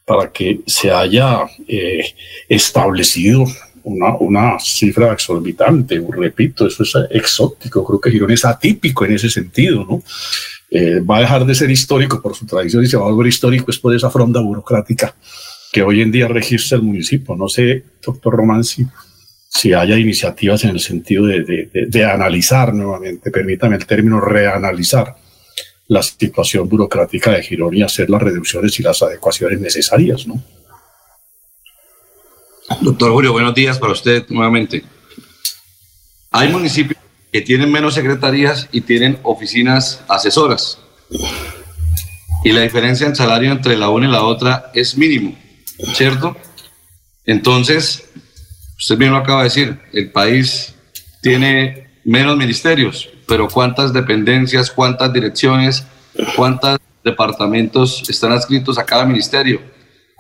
para 0.05 0.31
que 0.33 0.61
se 0.67 0.91
haya 0.91 1.47
eh, 1.69 2.05
establecido 2.49 3.45
una, 3.85 4.17
una, 4.17 4.59
cifra 4.59 5.12
exorbitante. 5.12 6.03
Repito, 6.11 6.67
eso 6.67 6.83
es 6.83 6.93
exótico. 7.11 7.85
Creo 7.85 8.00
que 8.00 8.11
Girón 8.11 8.31
es 8.33 8.45
atípico 8.45 9.05
en 9.05 9.12
ese 9.12 9.31
sentido, 9.31 9.85
¿no? 9.85 10.03
Eh, 10.71 11.00
va 11.00 11.19
a 11.19 11.21
dejar 11.21 11.45
de 11.45 11.55
ser 11.55 11.71
histórico 11.71 12.23
por 12.23 12.35
su 12.35 12.47
tradición 12.47 12.85
y 12.85 12.87
se 12.87 12.97
va 12.97 13.05
a 13.05 13.11
volver 13.11 13.26
histórico 13.26 13.71
es 13.71 13.79
por 13.79 13.95
esa 13.95 14.09
fronda 14.09 14.41
burocrática 14.41 15.17
que 15.73 15.83
hoy 15.83 16.00
en 16.00 16.12
día 16.12 16.29
registra 16.29 16.76
el 16.76 16.83
municipio. 16.83 17.37
No 17.37 17.49
sé, 17.49 17.85
doctor 18.05 18.35
Román, 18.35 18.65
si, 18.65 18.87
si 19.52 19.73
haya 19.75 19.99
iniciativas 19.99 20.62
en 20.64 20.71
el 20.71 20.80
sentido 20.80 21.26
de, 21.26 21.42
de, 21.42 21.71
de 21.88 22.04
analizar 22.04 22.73
nuevamente, 22.73 23.30
permítame 23.33 23.76
el 23.76 23.85
término 23.85 24.21
reanalizar 24.21 25.16
la 25.88 26.02
situación 26.04 26.69
burocrática 26.69 27.33
de 27.33 27.42
Girón 27.42 27.76
y 27.76 27.83
hacer 27.83 28.09
las 28.09 28.23
reducciones 28.23 28.78
y 28.78 28.85
las 28.85 29.02
adecuaciones 29.02 29.61
necesarias, 29.61 30.25
¿no? 30.26 30.40
Doctor 32.80 33.11
Julio, 33.11 33.33
buenos 33.33 33.52
días 33.52 33.76
para 33.76 33.92
usted 33.92 34.25
nuevamente. 34.28 34.85
Hay 36.30 36.49
municipios 36.49 37.00
que 37.33 37.40
tienen 37.40 37.73
menos 37.73 37.95
secretarías 37.95 38.69
y 38.71 38.83
tienen 38.83 39.19
oficinas 39.25 40.04
asesoras. 40.07 40.78
Y 42.45 42.52
la 42.52 42.61
diferencia 42.61 43.09
en 43.09 43.16
salario 43.16 43.50
entre 43.50 43.76
la 43.76 43.88
una 43.88 44.07
y 44.07 44.12
la 44.12 44.23
otra 44.23 44.71
es 44.75 44.97
mínimo, 44.97 45.37
¿cierto? 45.95 46.37
Entonces, 47.26 48.04
usted 48.81 48.97
bien 48.97 49.13
lo 49.13 49.19
acaba 49.19 49.41
de 49.41 49.45
decir, 49.45 49.79
el 49.93 50.11
país 50.11 50.75
tiene 51.21 51.89
menos 52.03 52.37
ministerios, 52.37 53.11
pero 53.29 53.47
cuántas 53.47 53.93
dependencias, 53.93 54.71
cuántas 54.71 55.13
direcciones, 55.13 55.85
cuántos 56.35 56.79
departamentos 57.05 58.09
están 58.09 58.33
adscritos 58.33 58.79
a 58.79 58.87
cada 58.87 59.05
ministerio 59.05 59.61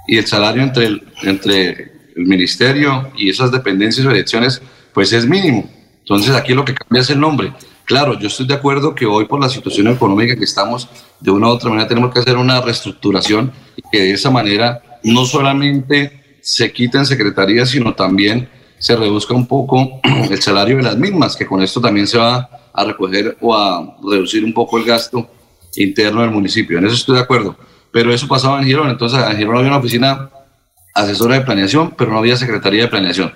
y 0.06 0.18
el 0.18 0.26
salario 0.26 0.62
entre 0.62 0.86
el, 0.86 1.02
entre 1.22 1.68
el 2.14 2.26
ministerio 2.26 3.10
y 3.16 3.30
esas 3.30 3.50
dependencias 3.50 4.06
o 4.06 4.10
direcciones 4.10 4.60
pues 4.92 5.12
es 5.14 5.26
mínimo. 5.26 5.68
Entonces 6.00 6.34
aquí 6.34 6.52
lo 6.52 6.64
que 6.64 6.74
cambia 6.74 7.00
es 7.00 7.08
el 7.10 7.18
nombre. 7.18 7.54
Claro, 7.86 8.18
yo 8.18 8.28
estoy 8.28 8.46
de 8.46 8.54
acuerdo 8.54 8.94
que 8.94 9.06
hoy 9.06 9.24
por 9.24 9.40
la 9.40 9.48
situación 9.48 9.88
económica 9.88 10.36
que 10.36 10.44
estamos, 10.44 10.88
de 11.18 11.30
una 11.30 11.48
u 11.48 11.50
otra 11.50 11.70
manera 11.70 11.88
tenemos 11.88 12.12
que 12.12 12.20
hacer 12.20 12.36
una 12.36 12.60
reestructuración 12.60 13.52
y 13.76 13.82
que 13.90 14.02
de 14.02 14.12
esa 14.12 14.30
manera 14.30 14.82
no 15.02 15.24
solamente 15.24 16.19
se 16.50 16.72
quiten 16.72 17.06
secretarías, 17.06 17.70
sino 17.70 17.94
también 17.94 18.48
se 18.76 18.96
reduzca 18.96 19.34
un 19.34 19.46
poco 19.46 20.00
el 20.30 20.42
salario 20.42 20.78
de 20.78 20.82
las 20.82 20.96
mismas, 20.96 21.36
que 21.36 21.46
con 21.46 21.62
esto 21.62 21.80
también 21.80 22.08
se 22.08 22.18
va 22.18 22.50
a 22.72 22.84
recoger 22.84 23.36
o 23.40 23.54
a 23.54 23.96
reducir 24.02 24.44
un 24.44 24.52
poco 24.52 24.76
el 24.76 24.84
gasto 24.84 25.30
interno 25.76 26.22
del 26.22 26.32
municipio. 26.32 26.78
En 26.78 26.86
eso 26.86 26.96
estoy 26.96 27.14
de 27.14 27.22
acuerdo. 27.22 27.56
Pero 27.92 28.12
eso 28.12 28.26
pasaba 28.26 28.58
en 28.58 28.66
Girón. 28.66 28.90
Entonces, 28.90 29.20
en 29.30 29.36
Girón 29.36 29.58
había 29.58 29.68
una 29.68 29.78
oficina 29.78 30.28
asesora 30.92 31.36
de 31.36 31.42
planeación, 31.42 31.94
pero 31.96 32.10
no 32.10 32.18
había 32.18 32.36
secretaría 32.36 32.82
de 32.82 32.88
planeación. 32.88 33.32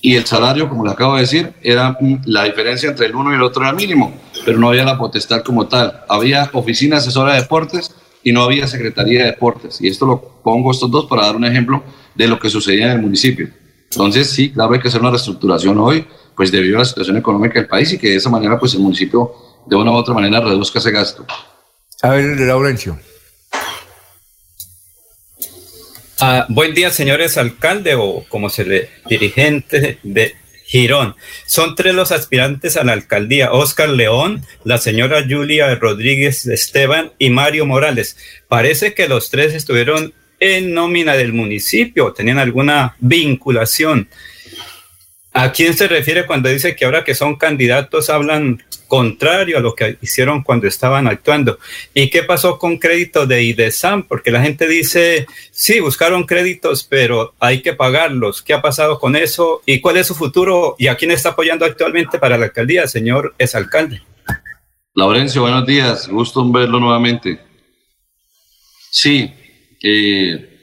Y 0.00 0.16
el 0.16 0.26
salario, 0.26 0.68
como 0.68 0.84
le 0.84 0.90
acabo 0.90 1.14
de 1.14 1.20
decir, 1.20 1.52
era 1.62 1.96
la 2.24 2.42
diferencia 2.42 2.88
entre 2.88 3.06
el 3.06 3.14
uno 3.14 3.30
y 3.30 3.36
el 3.36 3.42
otro 3.42 3.62
era 3.62 3.72
mínimo, 3.72 4.12
pero 4.44 4.58
no 4.58 4.70
había 4.70 4.84
la 4.84 4.98
potestad 4.98 5.42
como 5.42 5.68
tal. 5.68 6.00
Había 6.08 6.50
oficina 6.52 6.96
asesora 6.96 7.34
de 7.34 7.42
deportes 7.42 7.94
y 8.24 8.32
no 8.32 8.42
había 8.42 8.66
secretaría 8.66 9.20
de 9.20 9.26
deportes. 9.26 9.80
Y 9.80 9.86
esto 9.86 10.06
lo 10.06 10.20
pongo 10.42 10.72
estos 10.72 10.90
dos 10.90 11.06
para 11.06 11.26
dar 11.26 11.36
un 11.36 11.44
ejemplo 11.44 11.84
de 12.16 12.28
lo 12.28 12.38
que 12.38 12.50
sucedía 12.50 12.86
en 12.86 12.92
el 12.92 13.02
municipio. 13.02 13.48
Entonces, 13.90 14.30
sí, 14.30 14.50
claro, 14.50 14.74
hay 14.74 14.80
que 14.80 14.88
hacer 14.88 15.00
una 15.00 15.10
reestructuración 15.10 15.78
hoy, 15.78 16.06
pues 16.34 16.50
debido 16.50 16.76
a 16.76 16.80
la 16.80 16.84
situación 16.84 17.16
económica 17.16 17.60
del 17.60 17.68
país 17.68 17.92
y 17.92 17.98
que 17.98 18.10
de 18.10 18.16
esa 18.16 18.30
manera, 18.30 18.58
pues 18.58 18.74
el 18.74 18.80
municipio 18.80 19.32
de 19.66 19.76
una 19.76 19.90
u 19.90 19.94
otra 19.94 20.14
manera 20.14 20.40
reduzca 20.40 20.78
ese 20.78 20.90
gasto. 20.90 21.26
A 22.02 22.10
ver, 22.10 22.38
Laurencio. 22.40 22.98
Ah, 26.20 26.46
buen 26.48 26.74
día, 26.74 26.90
señores 26.90 27.36
alcalde 27.36 27.94
o 27.94 28.24
como 28.28 28.48
se 28.48 28.64
le 28.64 28.90
dirigente 29.08 29.98
de 30.02 30.34
Girón. 30.64 31.14
Son 31.46 31.74
tres 31.74 31.94
los 31.94 32.10
aspirantes 32.10 32.76
a 32.76 32.84
la 32.84 32.92
alcaldía, 32.92 33.52
Oscar 33.52 33.90
León, 33.90 34.42
la 34.64 34.78
señora 34.78 35.24
Julia 35.28 35.74
Rodríguez 35.74 36.46
Esteban 36.46 37.12
y 37.18 37.30
Mario 37.30 37.66
Morales. 37.66 38.16
Parece 38.48 38.94
que 38.94 39.08
los 39.08 39.30
tres 39.30 39.54
estuvieron 39.54 40.14
en 40.40 40.74
nómina 40.74 41.14
del 41.14 41.32
municipio, 41.32 42.12
tenían 42.12 42.38
alguna 42.38 42.96
vinculación. 42.98 44.08
¿A 45.38 45.52
quién 45.52 45.74
se 45.74 45.86
refiere 45.86 46.24
cuando 46.24 46.48
dice 46.48 46.74
que 46.74 46.86
ahora 46.86 47.04
que 47.04 47.14
son 47.14 47.36
candidatos 47.36 48.08
hablan 48.08 48.64
contrario 48.88 49.58
a 49.58 49.60
lo 49.60 49.74
que 49.74 49.98
hicieron 50.00 50.42
cuando 50.42 50.66
estaban 50.66 51.06
actuando? 51.06 51.58
¿Y 51.92 52.08
qué 52.08 52.22
pasó 52.22 52.58
con 52.58 52.78
créditos 52.78 53.28
de 53.28 53.42
IDESAM? 53.42 54.04
Porque 54.04 54.30
la 54.30 54.40
gente 54.40 54.66
dice, 54.66 55.26
sí, 55.50 55.80
buscaron 55.80 56.24
créditos, 56.24 56.84
pero 56.84 57.34
hay 57.38 57.60
que 57.60 57.74
pagarlos. 57.74 58.40
¿Qué 58.40 58.54
ha 58.54 58.62
pasado 58.62 58.98
con 58.98 59.14
eso? 59.14 59.60
¿Y 59.66 59.82
cuál 59.82 59.98
es 59.98 60.06
su 60.06 60.14
futuro? 60.14 60.74
¿Y 60.78 60.86
a 60.86 60.96
quién 60.96 61.10
está 61.10 61.30
apoyando 61.30 61.66
actualmente 61.66 62.18
para 62.18 62.38
la 62.38 62.46
alcaldía, 62.46 62.86
señor 62.86 63.34
exalcalde? 63.36 64.00
Laurencio, 64.94 65.42
buenos 65.42 65.66
días. 65.66 66.08
Gusto 66.08 66.50
verlo 66.50 66.80
nuevamente. 66.80 67.38
Sí, 68.90 69.30
eh, 69.82 70.56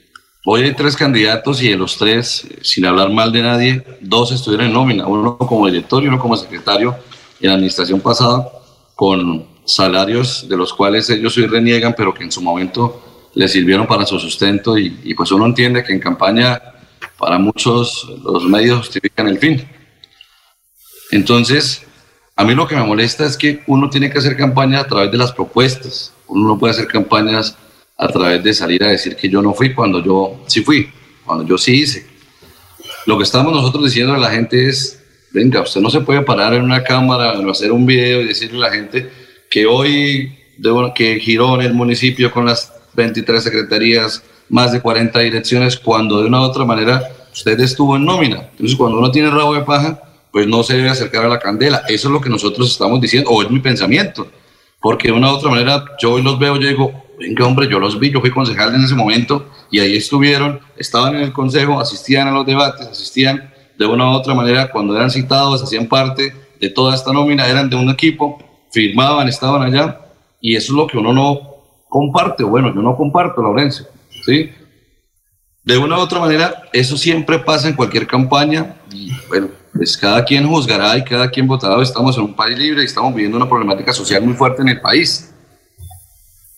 Hoy 0.45 0.63
hay 0.63 0.73
tres 0.73 0.97
candidatos 0.97 1.61
y 1.61 1.69
de 1.69 1.77
los 1.77 1.97
tres, 1.97 2.45
sin 2.61 2.85
hablar 2.85 3.09
mal 3.09 3.31
de 3.31 3.41
nadie, 3.41 3.81
dos 4.01 4.29
estuvieron 4.33 4.67
en 4.67 4.73
nómina, 4.73 5.07
uno 5.07 5.37
como 5.37 5.67
director 5.67 6.03
y 6.03 6.07
uno 6.07 6.19
como 6.19 6.35
secretario 6.35 6.97
en 7.39 7.47
la 7.47 7.53
administración 7.53 8.01
pasada, 8.01 8.49
con 8.93 9.47
salarios 9.63 10.49
de 10.49 10.57
los 10.57 10.73
cuales 10.73 11.09
ellos 11.09 11.37
hoy 11.37 11.47
reniegan, 11.47 11.95
pero 11.95 12.13
que 12.13 12.25
en 12.25 12.31
su 12.33 12.41
momento 12.41 13.29
les 13.35 13.53
sirvieron 13.53 13.87
para 13.87 14.05
su 14.05 14.19
sustento 14.19 14.77
y, 14.77 14.99
y 15.05 15.13
pues 15.13 15.31
uno 15.31 15.45
entiende 15.45 15.81
que 15.81 15.93
en 15.93 16.01
campaña 16.01 16.61
para 17.17 17.39
muchos 17.39 18.05
los 18.21 18.43
medios 18.43 18.79
justifican 18.79 19.29
el 19.29 19.39
fin. 19.39 19.65
Entonces, 21.11 21.87
a 22.35 22.43
mí 22.43 22.53
lo 22.53 22.67
que 22.67 22.75
me 22.75 22.83
molesta 22.83 23.25
es 23.25 23.37
que 23.37 23.63
uno 23.67 23.89
tiene 23.89 24.11
que 24.11 24.17
hacer 24.17 24.35
campaña 24.35 24.81
a 24.81 24.87
través 24.87 25.09
de 25.09 25.17
las 25.17 25.31
propuestas, 25.31 26.13
uno 26.27 26.49
no 26.49 26.59
puede 26.59 26.71
hacer 26.71 26.87
campañas 26.87 27.57
a 27.97 28.07
través 28.07 28.43
de 28.43 28.53
salir 28.53 28.83
a 28.83 28.91
decir 28.91 29.15
que 29.15 29.29
yo 29.29 29.41
no 29.41 29.53
fui 29.53 29.73
cuando 29.73 30.03
yo 30.03 30.43
sí 30.47 30.61
fui, 30.61 30.89
cuando 31.25 31.45
yo 31.45 31.57
sí 31.57 31.81
hice. 31.81 32.05
Lo 33.05 33.17
que 33.17 33.23
estamos 33.23 33.53
nosotros 33.53 33.85
diciendo 33.85 34.13
a 34.13 34.17
la 34.17 34.31
gente 34.31 34.67
es, 34.67 35.03
venga, 35.31 35.61
usted 35.61 35.81
no 35.81 35.89
se 35.89 36.01
puede 36.01 36.21
parar 36.21 36.53
en 36.53 36.63
una 36.63 36.83
cámara 36.83 37.33
o 37.33 37.51
hacer 37.51 37.71
un 37.71 37.85
video 37.85 38.21
y 38.21 38.27
decirle 38.27 38.65
a 38.65 38.69
la 38.69 38.75
gente 38.75 39.09
que 39.49 39.65
hoy, 39.65 40.37
que 40.95 41.19
giró 41.19 41.55
en 41.55 41.67
el 41.67 41.73
municipio 41.73 42.31
con 42.31 42.45
las 42.45 42.71
23 42.95 43.43
secretarías, 43.43 44.23
más 44.49 44.71
de 44.71 44.81
40 44.81 45.19
direcciones, 45.19 45.77
cuando 45.77 46.21
de 46.21 46.27
una 46.27 46.41
u 46.41 46.43
otra 46.43 46.65
manera 46.65 47.03
usted 47.31 47.59
estuvo 47.59 47.95
en 47.95 48.05
nómina. 48.05 48.49
Entonces, 48.51 48.77
cuando 48.77 48.99
uno 48.99 49.11
tiene 49.11 49.29
rabo 49.29 49.53
de 49.53 49.61
paja, 49.61 50.01
pues 50.31 50.47
no 50.47 50.63
se 50.63 50.75
debe 50.75 50.89
acercar 50.89 51.25
a 51.25 51.29
la 51.29 51.39
candela. 51.39 51.83
Eso 51.87 52.07
es 52.07 52.13
lo 52.13 52.21
que 52.21 52.29
nosotros 52.29 52.71
estamos 52.71 53.01
diciendo, 53.01 53.29
o 53.29 53.41
es 53.41 53.49
mi 53.49 53.59
pensamiento. 53.59 54.27
Porque 54.79 55.07
de 55.07 55.13
una 55.13 55.31
u 55.31 55.35
otra 55.35 55.49
manera, 55.49 55.85
yo 55.99 56.13
hoy 56.13 56.23
los 56.23 56.37
veo, 56.39 56.57
yo 56.57 56.67
digo, 56.67 57.02
venga 57.23 57.45
hombre, 57.45 57.69
yo 57.69 57.79
los 57.79 57.97
vi, 57.99 58.11
yo 58.11 58.19
fui 58.19 58.31
concejal 58.31 58.75
en 58.75 58.83
ese 58.83 58.95
momento 58.95 59.49
y 59.71 59.79
ahí 59.79 59.95
estuvieron, 59.95 60.59
estaban 60.77 61.15
en 61.15 61.21
el 61.21 61.31
consejo, 61.31 61.79
asistían 61.79 62.27
a 62.27 62.31
los 62.31 62.45
debates, 62.45 62.85
asistían 62.85 63.49
de 63.79 63.85
una 63.85 64.09
u 64.09 64.11
otra 64.11 64.33
manera 64.33 64.69
cuando 64.69 64.95
eran 64.95 65.09
citados, 65.09 65.63
hacían 65.63 65.87
parte 65.87 66.33
de 66.59 66.69
toda 66.69 66.93
esta 66.93 67.13
nómina, 67.13 67.47
eran 67.47 67.69
de 67.69 67.77
un 67.77 67.89
equipo, 67.89 68.37
firmaban, 68.71 69.29
estaban 69.29 69.61
allá 69.61 70.01
y 70.41 70.55
eso 70.57 70.73
es 70.73 70.77
lo 70.77 70.87
que 70.87 70.97
uno 70.97 71.13
no 71.13 71.39
comparte, 71.87 72.43
bueno, 72.43 72.73
yo 72.75 72.81
no 72.81 72.97
comparto, 72.97 73.41
Laurencio, 73.41 73.85
¿sí? 74.25 74.51
De 75.63 75.77
una 75.77 75.97
u 75.97 76.01
otra 76.01 76.19
manera, 76.19 76.63
eso 76.73 76.97
siempre 76.97 77.39
pasa 77.39 77.69
en 77.69 77.75
cualquier 77.75 78.05
campaña 78.05 78.75
y 78.91 79.11
bueno, 79.29 79.47
pues 79.73 79.95
cada 79.95 80.25
quien 80.25 80.45
juzgará 80.45 80.97
y 80.97 81.05
cada 81.05 81.29
quien 81.29 81.47
votará, 81.47 81.81
estamos 81.81 82.17
en 82.17 82.23
un 82.23 82.33
país 82.33 82.57
libre 82.57 82.81
y 82.81 82.85
estamos 82.85 83.15
viviendo 83.15 83.37
una 83.37 83.47
problemática 83.47 83.93
social 83.93 84.21
muy 84.23 84.33
fuerte 84.33 84.61
en 84.61 84.67
el 84.67 84.81
país 84.81 85.32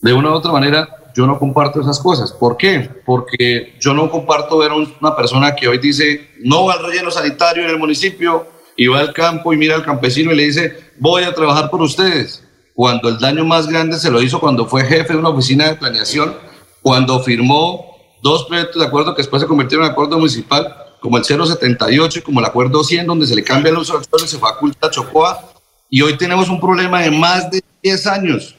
de 0.06 0.12
una 0.12 0.30
u 0.30 0.34
otra 0.34 0.52
manera, 0.52 0.88
yo 1.16 1.26
no 1.26 1.36
comparto 1.36 1.80
esas 1.80 1.98
cosas. 1.98 2.30
¿Por 2.30 2.56
qué? 2.56 2.88
Porque 3.04 3.74
yo 3.80 3.92
no 3.92 4.08
comparto 4.08 4.58
ver 4.58 4.70
una 4.70 5.16
persona 5.16 5.56
que 5.56 5.66
hoy 5.66 5.78
dice, 5.78 6.30
no 6.44 6.66
va 6.66 6.74
al 6.74 6.86
relleno 6.86 7.10
sanitario 7.10 7.64
en 7.64 7.70
el 7.70 7.78
municipio 7.78 8.46
y 8.76 8.86
va 8.86 9.00
al 9.00 9.12
campo 9.12 9.52
y 9.52 9.56
mira 9.56 9.74
al 9.74 9.84
campesino 9.84 10.32
y 10.32 10.36
le 10.36 10.44
dice, 10.44 10.92
voy 11.00 11.24
a 11.24 11.34
trabajar 11.34 11.70
por 11.70 11.82
ustedes. 11.82 12.44
Cuando 12.72 13.08
el 13.08 13.18
daño 13.18 13.44
más 13.44 13.66
grande 13.66 13.98
se 13.98 14.08
lo 14.12 14.22
hizo 14.22 14.38
cuando 14.38 14.66
fue 14.66 14.84
jefe 14.84 15.14
de 15.14 15.18
una 15.18 15.30
oficina 15.30 15.66
de 15.66 15.74
planeación, 15.74 16.36
cuando 16.82 17.20
firmó 17.24 17.96
dos 18.22 18.44
proyectos 18.44 18.80
de 18.80 18.86
acuerdo 18.86 19.12
que 19.12 19.22
después 19.22 19.42
se 19.42 19.48
convirtieron 19.48 19.86
en 19.86 19.92
acuerdo 19.92 20.18
municipal, 20.18 20.72
como 21.00 21.16
el 21.18 21.24
078 21.24 22.20
y 22.20 22.22
como 22.22 22.38
el 22.38 22.46
acuerdo 22.46 22.84
100, 22.84 23.08
donde 23.08 23.26
se 23.26 23.34
le 23.34 23.42
cambia 23.42 23.70
el 23.70 23.78
uso 23.78 23.94
del 23.94 24.04
suelo 24.04 24.24
y 24.24 24.28
se 24.28 24.38
faculta 24.38 24.86
a 24.86 24.90
Chocoa. 24.90 25.50
Y 25.90 26.00
hoy 26.02 26.16
tenemos 26.16 26.48
un 26.48 26.60
problema 26.60 27.00
de 27.00 27.10
más 27.10 27.50
de 27.50 27.60
10 27.82 28.06
años 28.06 28.55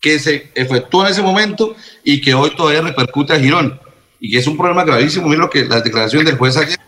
que 0.00 0.18
se 0.18 0.50
efectuó 0.54 1.04
en 1.04 1.12
ese 1.12 1.22
momento 1.22 1.74
y 2.04 2.20
que 2.20 2.34
hoy 2.34 2.50
todavía 2.54 2.82
repercute 2.82 3.32
a 3.32 3.40
Girón. 3.40 3.80
Y 4.20 4.30
que 4.30 4.38
es 4.38 4.46
un 4.46 4.56
problema 4.56 4.84
gravísimo. 4.84 5.28
Mira 5.28 5.42
lo 5.42 5.50
que 5.50 5.64
la 5.64 5.80
declaración 5.80 6.24
del 6.24 6.38
juez 6.38 6.56
ayer, 6.56 6.78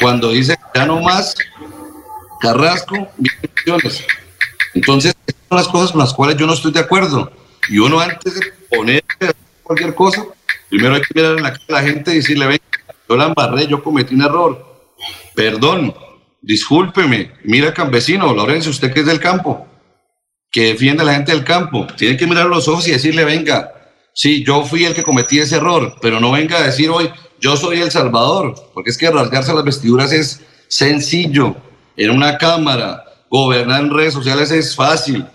cuando 0.00 0.30
dice 0.30 0.56
ya 0.74 0.86
no 0.86 1.00
más 1.00 1.34
Carrasco, 2.40 3.08
Entonces, 4.74 5.16
son 5.48 5.58
las 5.58 5.68
cosas 5.68 5.92
con 5.92 6.00
las 6.00 6.12
cuales 6.12 6.36
yo 6.36 6.46
no 6.46 6.52
estoy 6.52 6.72
de 6.72 6.80
acuerdo. 6.80 7.32
Y 7.68 7.78
uno 7.78 8.00
antes 8.00 8.34
de 8.34 8.52
poner 8.70 9.04
cualquier 9.62 9.94
cosa, 9.94 10.24
primero 10.68 10.94
hay 10.94 11.00
que 11.00 11.14
mirar 11.14 11.36
en 11.36 11.42
la 11.42 11.52
cara 11.52 11.64
a 11.68 11.72
la 11.72 11.82
gente 11.82 12.12
y 12.12 12.16
decirle, 12.16 12.46
ven, 12.46 12.60
yo 13.08 13.16
la 13.16 13.26
embarré, 13.26 13.66
yo 13.66 13.82
cometí 13.82 14.14
un 14.14 14.22
error. 14.22 14.92
Perdón, 15.34 15.94
discúlpeme, 16.42 17.32
mira 17.44 17.72
campesino, 17.74 18.32
Lorenzo, 18.32 18.70
usted 18.70 18.92
que 18.92 19.00
es 19.00 19.06
del 19.06 19.20
campo, 19.20 19.66
que 20.50 20.66
defiende 20.66 21.02
a 21.02 21.06
la 21.06 21.14
gente 21.14 21.32
del 21.32 21.44
campo. 21.44 21.86
Tiene 21.96 22.16
que 22.16 22.26
mirar 22.26 22.46
los 22.46 22.68
ojos 22.68 22.86
y 22.88 22.92
decirle, 22.92 23.24
venga, 23.24 23.72
sí, 24.14 24.44
yo 24.44 24.64
fui 24.64 24.84
el 24.84 24.94
que 24.94 25.02
cometí 25.02 25.38
ese 25.38 25.56
error, 25.56 25.96
pero 26.00 26.20
no 26.20 26.32
venga 26.32 26.58
a 26.58 26.66
decir 26.66 26.90
hoy, 26.90 27.10
yo 27.40 27.56
soy 27.56 27.80
el 27.80 27.90
Salvador, 27.90 28.54
porque 28.72 28.90
es 28.90 28.96
que 28.96 29.10
rasgarse 29.10 29.52
las 29.52 29.64
vestiduras 29.64 30.12
es 30.12 30.40
sencillo. 30.68 31.56
En 31.96 32.10
una 32.10 32.38
cámara, 32.38 33.04
gobernar 33.30 33.82
en 33.82 33.90
redes 33.90 34.14
sociales 34.14 34.50
es 34.50 34.74
fácil. 34.74 35.26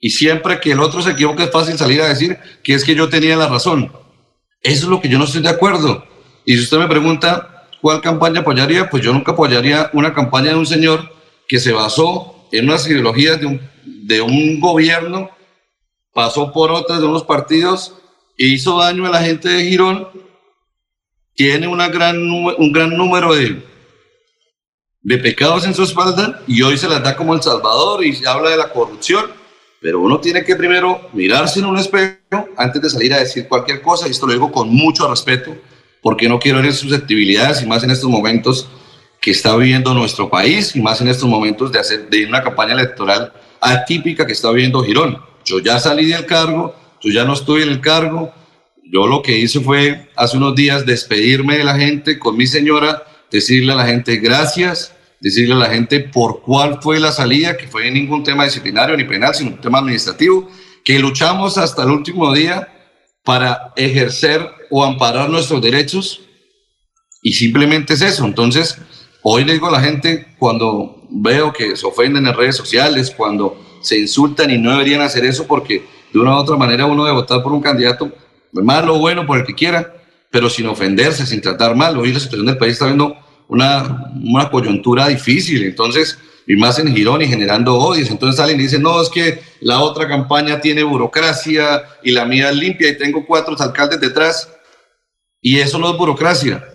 Y 0.00 0.10
siempre 0.10 0.60
que 0.60 0.72
el 0.72 0.80
otro 0.80 1.00
se 1.00 1.12
equivoque 1.12 1.44
es 1.44 1.50
fácil 1.50 1.78
salir 1.78 2.02
a 2.02 2.08
decir 2.08 2.38
que 2.62 2.74
es 2.74 2.84
que 2.84 2.94
yo 2.94 3.08
tenía 3.08 3.36
la 3.36 3.48
razón. 3.48 3.90
Eso 4.60 4.84
es 4.84 4.88
lo 4.90 5.00
que 5.00 5.08
yo 5.08 5.18
no 5.18 5.24
estoy 5.24 5.42
de 5.42 5.48
acuerdo. 5.48 6.06
Y 6.44 6.56
si 6.56 6.62
usted 6.62 6.78
me 6.78 6.88
pregunta 6.88 7.66
cuál 7.80 8.00
campaña 8.00 8.40
apoyaría, 8.40 8.90
pues 8.90 9.02
yo 9.02 9.12
nunca 9.12 9.32
apoyaría 9.32 9.90
una 9.92 10.12
campaña 10.12 10.50
de 10.50 10.56
un 10.56 10.66
señor 10.66 11.10
que 11.48 11.58
se 11.58 11.72
basó 11.72 12.33
en 12.52 12.68
unas 12.68 12.86
ideologías 12.86 13.40
de 13.40 13.46
un 13.46 13.74
de 13.84 14.20
un 14.20 14.60
gobierno, 14.60 15.30
pasó 16.12 16.52
por 16.52 16.70
otras 16.70 17.00
de 17.00 17.06
unos 17.06 17.24
partidos 17.24 17.94
e 18.36 18.46
hizo 18.46 18.78
daño 18.78 19.06
a 19.06 19.10
la 19.10 19.22
gente 19.22 19.48
de 19.48 19.64
Girón, 19.64 20.08
tiene 21.34 21.66
una 21.66 21.88
gran, 21.88 22.16
un 22.18 22.72
gran 22.72 22.90
número 22.90 23.34
de, 23.34 23.62
de 25.02 25.18
pecados 25.18 25.64
en 25.64 25.74
su 25.74 25.82
espalda 25.82 26.42
y 26.46 26.62
hoy 26.62 26.76
se 26.76 26.88
las 26.88 27.02
da 27.02 27.16
como 27.16 27.34
El 27.34 27.42
Salvador 27.42 28.04
y 28.04 28.14
se 28.14 28.28
habla 28.28 28.50
de 28.50 28.56
la 28.56 28.70
corrupción, 28.72 29.24
pero 29.80 30.00
uno 30.00 30.20
tiene 30.20 30.44
que 30.44 30.56
primero 30.56 31.08
mirarse 31.12 31.60
en 31.60 31.66
un 31.66 31.78
espejo 31.78 32.48
antes 32.56 32.82
de 32.82 32.90
salir 32.90 33.14
a 33.14 33.18
decir 33.18 33.48
cualquier 33.48 33.82
cosa, 33.82 34.06
y 34.06 34.10
esto 34.10 34.26
lo 34.26 34.32
digo 34.32 34.52
con 34.52 34.68
mucho 34.68 35.08
respeto, 35.08 35.56
porque 36.02 36.28
no 36.28 36.38
quiero 36.38 36.58
herir 36.58 36.74
susceptibilidades 36.74 37.62
y 37.62 37.66
más 37.66 37.82
en 37.82 37.90
estos 37.90 38.10
momentos 38.10 38.68
que 39.24 39.30
está 39.30 39.56
viviendo 39.56 39.94
nuestro 39.94 40.28
país 40.28 40.76
y 40.76 40.82
más 40.82 41.00
en 41.00 41.08
estos 41.08 41.26
momentos 41.26 41.72
de 41.72 41.78
hacer 41.78 42.10
de 42.10 42.26
una 42.26 42.42
campaña 42.42 42.74
electoral 42.74 43.32
atípica 43.58 44.26
que 44.26 44.34
está 44.34 44.50
viviendo 44.50 44.84
Girón. 44.84 45.18
Yo 45.46 45.60
ya 45.60 45.80
salí 45.80 46.04
del 46.04 46.26
cargo, 46.26 46.76
yo 47.00 47.10
ya 47.10 47.24
no 47.24 47.32
estoy 47.32 47.62
en 47.62 47.70
el 47.70 47.80
cargo. 47.80 48.34
Yo 48.84 49.06
lo 49.06 49.22
que 49.22 49.38
hice 49.38 49.60
fue 49.60 50.10
hace 50.14 50.36
unos 50.36 50.54
días 50.54 50.84
despedirme 50.84 51.56
de 51.56 51.64
la 51.64 51.74
gente 51.78 52.18
con 52.18 52.36
mi 52.36 52.46
señora, 52.46 53.02
decirle 53.30 53.72
a 53.72 53.76
la 53.76 53.86
gente 53.86 54.18
gracias, 54.18 54.94
decirle 55.22 55.54
a 55.54 55.58
la 55.58 55.70
gente 55.70 56.00
por 56.00 56.42
cuál 56.42 56.82
fue 56.82 57.00
la 57.00 57.10
salida, 57.10 57.56
que 57.56 57.66
fue 57.66 57.90
ningún 57.90 58.24
tema 58.24 58.44
disciplinario 58.44 58.94
ni 58.94 59.04
penal, 59.04 59.34
sino 59.34 59.52
un 59.52 59.60
tema 59.62 59.78
administrativo, 59.78 60.50
que 60.84 60.98
luchamos 60.98 61.56
hasta 61.56 61.82
el 61.84 61.92
último 61.92 62.30
día 62.34 62.68
para 63.24 63.72
ejercer 63.74 64.46
o 64.70 64.84
amparar 64.84 65.30
nuestros 65.30 65.62
derechos 65.62 66.20
y 67.22 67.32
simplemente 67.32 67.94
es 67.94 68.02
eso. 68.02 68.26
Entonces, 68.26 68.76
hoy 69.24 69.44
le 69.44 69.54
digo 69.54 69.68
a 69.68 69.72
la 69.72 69.80
gente, 69.80 70.26
cuando 70.38 71.02
veo 71.10 71.52
que 71.52 71.76
se 71.76 71.86
ofenden 71.86 72.26
en 72.26 72.34
redes 72.34 72.56
sociales, 72.56 73.10
cuando 73.10 73.58
se 73.80 73.98
insultan 73.98 74.50
y 74.50 74.58
no 74.58 74.72
deberían 74.72 75.00
hacer 75.00 75.24
eso 75.24 75.46
porque 75.46 75.82
de 76.12 76.18
una 76.18 76.36
u 76.36 76.38
otra 76.38 76.56
manera 76.56 76.86
uno 76.86 77.04
debe 77.04 77.16
votar 77.16 77.42
por 77.42 77.52
un 77.52 77.62
candidato 77.62 78.12
malo 78.52 78.94
o 78.94 78.98
bueno, 78.98 79.26
por 79.26 79.38
el 79.38 79.46
que 79.46 79.54
quiera, 79.54 79.94
pero 80.30 80.48
sin 80.50 80.66
ofenderse, 80.66 81.26
sin 81.26 81.40
tratar 81.40 81.74
mal. 81.74 81.96
Hoy 81.96 82.12
la 82.12 82.20
situación 82.20 82.46
del 82.46 82.58
país 82.58 82.74
está 82.74 82.86
viendo 82.86 83.16
una, 83.48 84.12
una 84.22 84.50
coyuntura 84.50 85.08
difícil, 85.08 85.64
entonces, 85.64 86.18
y 86.46 86.56
más 86.56 86.78
en 86.78 86.94
Girón 86.94 87.22
y 87.22 87.26
generando 87.26 87.74
odios. 87.76 88.10
Entonces 88.10 88.36
salen 88.36 88.60
y 88.60 88.64
dicen, 88.64 88.82
no, 88.82 89.00
es 89.00 89.08
que 89.08 89.40
la 89.60 89.80
otra 89.80 90.06
campaña 90.06 90.60
tiene 90.60 90.82
burocracia 90.82 91.84
y 92.02 92.10
la 92.10 92.26
mía 92.26 92.50
es 92.50 92.56
limpia 92.56 92.90
y 92.90 92.98
tengo 92.98 93.24
cuatro 93.24 93.56
alcaldes 93.58 94.00
detrás. 94.00 94.50
Y 95.40 95.60
eso 95.60 95.78
no 95.78 95.90
es 95.90 95.96
burocracia. 95.96 96.73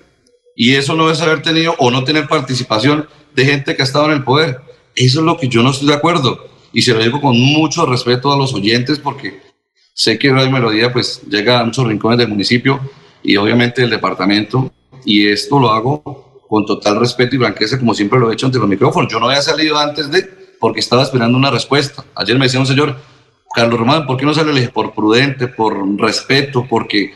Y 0.62 0.76
eso 0.76 0.94
no 0.94 1.10
es 1.10 1.22
haber 1.22 1.42
tenido 1.42 1.74
o 1.78 1.90
no 1.90 2.04
tener 2.04 2.28
participación 2.28 3.08
de 3.34 3.46
gente 3.46 3.78
que 3.78 3.82
ha 3.82 3.86
estado 3.86 4.08
en 4.08 4.12
el 4.12 4.26
poder. 4.26 4.60
Eso 4.94 5.20
es 5.20 5.26
lo 5.26 5.38
que 5.38 5.48
yo 5.48 5.64
no 5.64 5.72
estoy 5.72 5.88
de 5.88 5.94
acuerdo. 5.94 6.50
Y 6.74 6.82
se 6.82 6.94
lo 6.94 7.02
digo 7.02 7.22
con 7.22 7.40
mucho 7.40 7.86
respeto 7.86 8.34
a 8.34 8.38
los 8.38 8.54
oyentes 8.54 9.00
porque 9.00 9.40
sé 9.94 10.20
que 10.20 10.30
Radio 10.30 10.52
Melodía 10.52 10.92
pues 10.92 11.22
llega 11.30 11.62
a 11.62 11.64
muchos 11.64 11.88
rincones 11.88 12.20
del 12.20 12.28
municipio 12.28 12.78
y 13.24 13.38
obviamente 13.38 13.84
del 13.84 13.90
departamento. 13.90 14.70
Y 15.06 15.30
esto 15.30 15.62
lo 15.62 15.72
hago 15.72 16.44
con 16.50 16.66
total 16.66 17.00
respeto 17.00 17.38
y 17.38 17.40
franqueza 17.40 17.80
como 17.80 17.94
siempre 17.94 18.20
lo 18.20 18.30
he 18.30 18.34
hecho 18.34 18.48
ante 18.48 18.60
los 18.60 18.68
micrófonos. 18.68 19.10
Yo 19.10 19.18
no 19.18 19.28
había 19.28 19.42
salido 19.42 19.80
antes 19.80 20.12
de 20.12 20.24
porque 20.60 20.82
estaba 20.82 21.04
esperando 21.04 21.38
una 21.38 21.52
respuesta. 21.52 22.04
Ayer 22.16 22.38
me 22.38 22.48
decía 22.48 22.60
un 22.60 22.68
señor, 22.68 22.98
Carlos 23.56 23.80
Román, 23.80 24.06
¿por 24.06 24.18
qué 24.18 24.26
no 24.26 24.34
sale? 24.34 24.52
Le 24.52 24.60
dije, 24.60 24.74
por 24.74 24.94
prudente, 24.94 25.48
por 25.48 25.74
respeto, 25.98 26.68
porque 26.70 27.14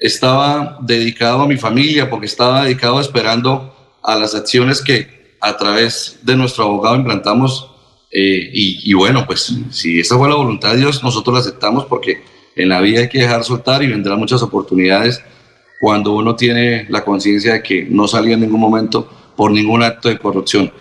estaba 0.00 0.78
dedicado 0.80 1.42
a 1.42 1.46
mi 1.46 1.56
familia, 1.56 2.08
porque 2.08 2.26
estaba 2.26 2.64
dedicado 2.64 3.00
esperando 3.00 3.76
a 4.02 4.16
las 4.16 4.34
acciones 4.34 4.82
que 4.82 5.36
a 5.40 5.56
través 5.56 6.18
de 6.22 6.36
nuestro 6.36 6.64
abogado 6.64 6.96
implantamos 6.96 7.70
eh, 8.10 8.50
y, 8.52 8.92
bueno, 8.94 9.24
pues 9.24 9.54
si 9.70 10.00
esa 10.00 10.16
fue 10.16 10.28
la 10.28 10.34
voluntad 10.34 10.72
de 10.72 10.78
Dios, 10.78 11.04
nosotros 11.04 11.34
la 11.34 11.40
aceptamos 11.40 11.84
porque 11.84 12.24
en 12.56 12.68
la 12.68 12.80
vida 12.80 13.00
hay 13.00 13.08
que 13.08 13.20
dejar 13.20 13.44
soltar 13.44 13.82
y 13.82 13.86
vendrán 13.86 14.18
muchas 14.18 14.42
oportunidades 14.42 15.22
cuando 15.80 16.12
uno 16.12 16.34
tiene 16.34 16.86
la 16.88 17.04
conciencia 17.04 17.54
de 17.54 17.62
que 17.62 17.86
no 17.88 18.08
salió 18.08 18.34
en 18.34 18.40
ningún 18.40 18.60
momento 18.60 19.08
por 19.36 19.52
ningún 19.52 19.82
acto 19.82 20.08
de 20.08 20.18
corrupción. 20.18 20.72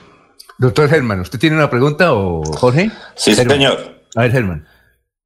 Doctor 0.58 0.90
Germán, 0.90 1.20
¿usted 1.20 1.40
tiene 1.40 1.56
una 1.56 1.70
pregunta 1.70 2.14
o 2.14 2.44
Jorge? 2.44 2.90
Sí, 3.16 3.36
señor. 3.36 4.02
A 4.16 4.22
ver, 4.22 4.32
Germán. 4.32 4.68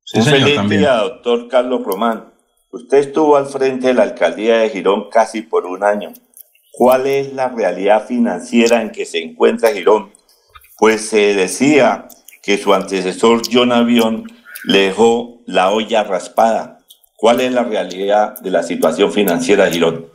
Sí, 0.04 0.20
Un 0.20 0.26
feliz 0.26 0.70
día, 0.70 0.96
doctor 0.96 1.48
Carlos 1.48 1.82
Román. 1.86 2.33
Usted 2.74 2.98
estuvo 2.98 3.38
al 3.38 3.46
frente 3.46 3.88
de 3.88 3.94
la 3.94 4.04
alcaldía 4.04 4.58
de 4.58 4.70
Girón 4.70 5.10
casi 5.10 5.42
por 5.44 5.66
un 5.66 5.84
año. 5.84 6.12
¿Cuál 6.72 7.08
es 7.08 7.32
la 7.32 7.48
realidad 7.48 8.06
financiera 8.06 8.82
en 8.82 8.92
que 8.92 9.06
se 9.06 9.20
encuentra 9.20 9.72
Girón 9.72 10.12
pues 10.84 11.08
se 11.08 11.34
decía 11.34 12.08
que 12.42 12.58
su 12.58 12.74
antecesor 12.74 13.42
John 13.50 13.72
Avión 13.72 14.30
le 14.66 14.80
dejó 14.80 15.42
la 15.46 15.70
olla 15.72 16.04
raspada. 16.04 16.80
¿Cuál 17.16 17.40
es 17.40 17.54
la 17.54 17.64
realidad 17.64 18.38
de 18.42 18.52
la 18.52 18.64
situación 18.64 19.14
financiera 19.14 19.66
de 19.66 19.72
Girón? 19.72 20.08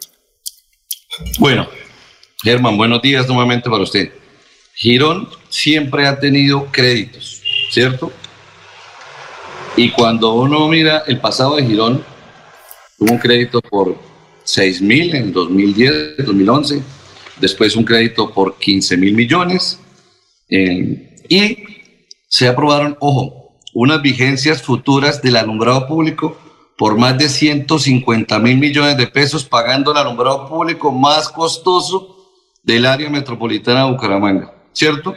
Bueno, 1.38 1.66
Germán, 2.42 2.76
buenos 2.76 3.00
días 3.00 3.26
nuevamente 3.28 3.70
para 3.70 3.82
usted. 3.82 4.12
Girón 4.74 5.28
siempre 5.48 6.06
ha 6.06 6.18
tenido 6.18 6.66
créditos, 6.70 7.40
¿cierto? 7.70 8.12
Y 9.74 9.90
cuando 9.92 10.34
uno 10.34 10.68
mira 10.68 11.04
el 11.06 11.18
pasado 11.18 11.56
de 11.56 11.64
Girón, 11.64 12.04
tuvo 12.98 13.12
un 13.12 13.18
crédito 13.18 13.60
por 13.60 13.96
6 14.44 14.82
mil 14.82 15.14
en 15.14 15.32
2010, 15.32 16.16
2011, 16.18 16.82
después 17.40 17.76
un 17.76 17.84
crédito 17.84 18.32
por 18.32 18.58
15 18.58 18.96
mil 18.96 19.14
millones, 19.14 19.78
eh, 20.48 21.16
y 21.28 21.58
se 22.28 22.48
aprobaron, 22.48 22.96
ojo, 23.00 23.56
unas 23.74 24.02
vigencias 24.02 24.62
futuras 24.62 25.22
del 25.22 25.36
alumbrado 25.36 25.86
público 25.86 26.36
por 26.76 26.96
más 26.96 27.18
de 27.18 27.28
150 27.28 28.38
mil 28.38 28.58
millones 28.58 28.96
de 28.96 29.06
pesos, 29.06 29.44
pagando 29.44 29.92
el 29.92 29.98
alumbrado 29.98 30.48
público 30.48 30.92
más 30.92 31.28
costoso 31.28 32.16
del 32.62 32.86
área 32.86 33.10
metropolitana 33.10 33.84
de 33.84 33.92
Bucaramanga, 33.92 34.54
¿cierto? 34.72 35.14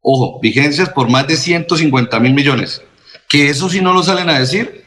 Ojo, 0.00 0.40
vigencias 0.40 0.88
por 0.90 1.08
más 1.08 1.26
de 1.26 1.36
150 1.36 2.20
mil 2.20 2.34
millones. 2.34 2.82
Que 3.28 3.48
eso 3.48 3.68
sí 3.68 3.80
no 3.80 3.92
lo 3.92 4.02
salen 4.02 4.28
a 4.28 4.38
decir 4.38 4.83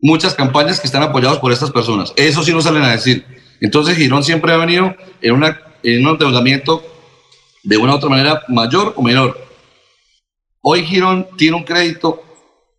muchas 0.00 0.34
campañas 0.34 0.80
que 0.80 0.86
están 0.86 1.02
apoyadas 1.02 1.38
por 1.38 1.52
estas 1.52 1.70
personas. 1.70 2.12
Eso 2.16 2.42
sí 2.42 2.52
no 2.52 2.60
salen 2.60 2.82
a 2.82 2.92
decir. 2.92 3.24
Entonces 3.60 3.96
Girón 3.96 4.22
siempre 4.22 4.52
ha 4.52 4.56
venido 4.56 4.94
en, 5.20 5.32
una, 5.32 5.60
en 5.82 6.06
un 6.06 6.12
endeudamiento 6.12 6.84
de 7.62 7.76
una 7.76 7.92
u 7.92 7.96
otra 7.96 8.08
manera 8.08 8.42
mayor 8.48 8.92
o 8.96 9.02
menor. 9.02 9.38
Hoy 10.60 10.84
Girón 10.84 11.26
tiene 11.36 11.56
un 11.56 11.64
crédito 11.64 12.22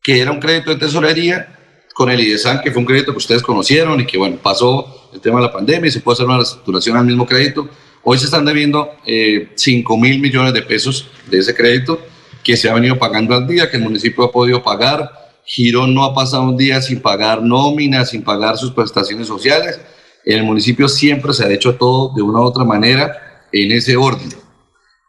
que 0.03 0.21
era 0.21 0.32
un 0.32 0.39
crédito 0.39 0.71
de 0.71 0.77
tesorería 0.77 1.53
con 1.93 2.12
el 2.12 2.19
IDESAN, 2.21 2.62
que 2.62 2.71
fue 2.71 2.80
un 2.80 2.86
crédito 2.86 3.12
que 3.12 3.17
ustedes 3.17 3.41
conocieron 3.41 3.99
y 3.99 4.06
que, 4.06 4.17
bueno, 4.17 4.38
pasó 4.38 5.10
el 5.13 5.19
tema 5.19 5.39
de 5.39 5.47
la 5.47 5.51
pandemia 5.51 5.88
y 5.88 5.91
se 5.91 5.99
puede 5.99 6.13
hacer 6.13 6.25
una 6.27 6.38
reestructuración 6.38 6.95
al 6.95 7.06
mismo 7.06 7.25
crédito. 7.25 7.67
Hoy 8.03 8.17
se 8.17 8.25
están 8.25 8.45
debiendo 8.45 8.91
eh, 9.06 9.49
5 9.56 9.97
mil 9.97 10.19
millones 10.19 10.53
de 10.53 10.62
pesos 10.62 11.10
de 11.25 11.39
ese 11.39 11.56
crédito 11.56 11.99
que 12.43 12.56
se 12.56 12.69
ha 12.69 12.73
venido 12.73 12.97
pagando 12.97 13.36
al 13.36 13.47
día, 13.47 13.69
que 13.69 13.77
el 13.77 13.84
municipio 13.84 14.23
ha 14.23 14.32
podido 14.32 14.63
pagar. 14.63 15.26
Girón 15.47 15.95
no 15.95 16.03
ha 16.03 16.13
pasado 16.13 16.43
un 16.43 16.57
día 16.57 16.81
sin 16.81 17.01
pagar 17.01 17.41
nóminas, 17.41 18.10
sin 18.10 18.21
pagar 18.21 18.57
sus 18.57 18.71
prestaciones 18.71 19.27
sociales. 19.27 19.79
El 20.25 20.43
municipio 20.43 20.89
siempre 20.89 21.33
se 21.33 21.45
ha 21.45 21.51
hecho 21.51 21.75
todo 21.75 22.12
de 22.13 22.21
una 22.21 22.41
u 22.41 22.43
otra 22.43 22.65
manera 22.65 23.47
en 23.53 23.71
ese 23.71 23.95
orden. 23.95 24.29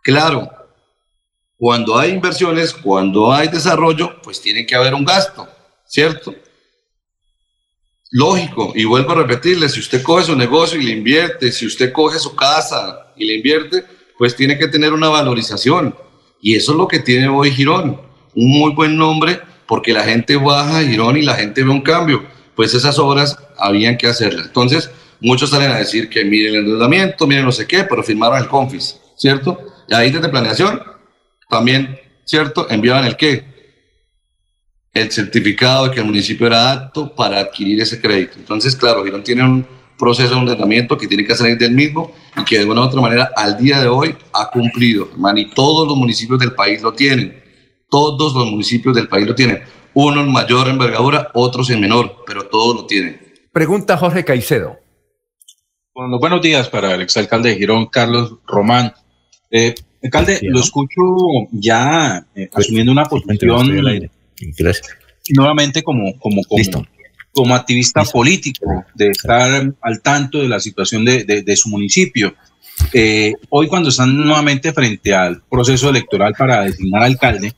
Claro, 0.00 0.48
cuando 1.56 1.98
hay 1.98 2.12
inversiones, 2.12 2.72
cuando 2.72 3.32
hay 3.32 3.48
desarrollo, 3.48 4.22
pues 4.22 4.40
tiene 4.40 4.64
que 4.64 4.76
haber 4.76 4.94
un 4.94 5.04
gasto, 5.04 5.48
¿cierto? 5.84 6.32
Lógico, 8.12 8.72
y 8.76 8.84
vuelvo 8.84 9.10
a 9.10 9.16
repetirle, 9.16 9.68
si 9.68 9.80
usted 9.80 10.02
coge 10.02 10.24
su 10.24 10.36
negocio 10.36 10.80
y 10.80 10.84
le 10.84 10.92
invierte, 10.92 11.50
si 11.50 11.66
usted 11.66 11.92
coge 11.92 12.20
su 12.20 12.36
casa 12.36 13.12
y 13.16 13.26
le 13.26 13.34
invierte, 13.34 13.84
pues 14.16 14.36
tiene 14.36 14.56
que 14.56 14.68
tener 14.68 14.92
una 14.92 15.08
valorización. 15.08 15.96
Y 16.40 16.54
eso 16.54 16.72
es 16.72 16.78
lo 16.78 16.86
que 16.86 17.00
tiene 17.00 17.26
hoy 17.26 17.50
Girón, 17.50 18.00
un 18.36 18.48
muy 18.50 18.72
buen 18.72 18.96
nombre 18.96 19.40
porque 19.68 19.92
la 19.92 20.02
gente 20.02 20.34
baja 20.36 20.78
a 20.78 20.82
Girón 20.82 21.18
y 21.18 21.22
la 21.22 21.34
gente 21.34 21.62
ve 21.62 21.70
un 21.70 21.82
cambio. 21.82 22.24
Pues 22.56 22.74
esas 22.74 22.98
obras 22.98 23.38
habían 23.56 23.96
que 23.96 24.08
hacerlas. 24.08 24.46
Entonces, 24.46 24.90
muchos 25.20 25.50
salen 25.50 25.70
a 25.70 25.76
decir 25.76 26.08
que 26.08 26.24
miren 26.24 26.54
el 26.54 26.60
endeudamiento, 26.60 27.26
miren 27.26 27.44
no 27.44 27.52
sé 27.52 27.66
qué, 27.66 27.84
pero 27.84 28.02
firmaron 28.02 28.38
el 28.38 28.48
CONFIS, 28.48 28.98
¿cierto? 29.16 29.60
Y 29.88 29.94
ahí 29.94 30.10
desde 30.10 30.28
planeación 30.30 30.82
también, 31.48 31.98
¿cierto? 32.24 32.66
Enviaban 32.70 33.04
el 33.04 33.16
qué? 33.16 33.44
El 34.94 35.12
certificado 35.12 35.84
de 35.84 35.90
que 35.92 36.00
el 36.00 36.06
municipio 36.06 36.46
era 36.46 36.72
apto 36.72 37.14
para 37.14 37.38
adquirir 37.38 37.80
ese 37.80 38.00
crédito. 38.00 38.34
Entonces, 38.38 38.74
claro, 38.74 39.04
Girón 39.04 39.22
tiene 39.22 39.44
un 39.44 39.66
proceso 39.98 40.34
de 40.34 40.40
ordenamiento 40.40 40.96
que 40.96 41.06
tiene 41.06 41.26
que 41.26 41.34
salir 41.34 41.58
del 41.58 41.72
mismo 41.72 42.12
y 42.36 42.44
que 42.44 42.58
de 42.58 42.64
una 42.64 42.80
u 42.80 42.84
otra 42.84 43.00
manera 43.02 43.30
al 43.36 43.58
día 43.58 43.80
de 43.80 43.88
hoy 43.88 44.16
ha 44.32 44.48
cumplido. 44.50 45.10
Man, 45.16 45.36
y 45.36 45.50
todos 45.50 45.86
los 45.86 45.96
municipios 45.96 46.38
del 46.38 46.52
país 46.52 46.80
lo 46.80 46.92
tienen. 46.92 47.47
Todos 47.88 48.34
los 48.34 48.50
municipios 48.50 48.94
del 48.94 49.08
país 49.08 49.26
lo 49.26 49.34
tienen. 49.34 49.60
Uno 49.94 50.20
en 50.20 50.30
mayor 50.30 50.68
envergadura, 50.68 51.30
otros 51.34 51.70
en 51.70 51.80
menor, 51.80 52.24
pero 52.26 52.46
todos 52.46 52.76
lo 52.76 52.86
tienen. 52.86 53.20
Pregunta 53.52 53.96
Jorge 53.96 54.24
Caicedo. 54.24 54.78
Bueno, 55.94 56.18
buenos 56.20 56.42
días 56.42 56.68
para 56.68 56.94
el 56.94 57.02
exalcalde 57.02 57.50
de 57.50 57.56
Girón, 57.56 57.86
Carlos 57.86 58.34
Román. 58.46 58.92
Eh, 59.50 59.74
alcalde, 60.02 60.38
lo 60.42 60.60
escucho 60.60 61.00
ya 61.50 62.24
eh, 62.34 62.48
pues, 62.52 62.66
asumiendo 62.66 62.92
una 62.92 63.04
posición 63.06 63.66
nuevamente 65.30 65.82
como, 65.82 66.16
como, 66.18 66.42
como, 66.44 66.86
como 67.32 67.54
activista 67.54 68.04
político, 68.04 68.84
de 68.94 69.08
estar 69.08 69.72
al 69.80 70.02
tanto 70.02 70.38
de 70.38 70.48
la 70.48 70.60
situación 70.60 71.04
de, 71.04 71.24
de, 71.24 71.56
su 71.56 71.68
municipio. 71.68 72.34
Eh, 72.92 73.32
hoy 73.48 73.66
cuando 73.66 73.88
están 73.88 74.16
nuevamente 74.16 74.72
frente 74.72 75.14
al 75.14 75.42
proceso 75.50 75.90
electoral 75.90 76.34
para 76.38 76.62
designar 76.62 77.02
alcalde, 77.02 77.52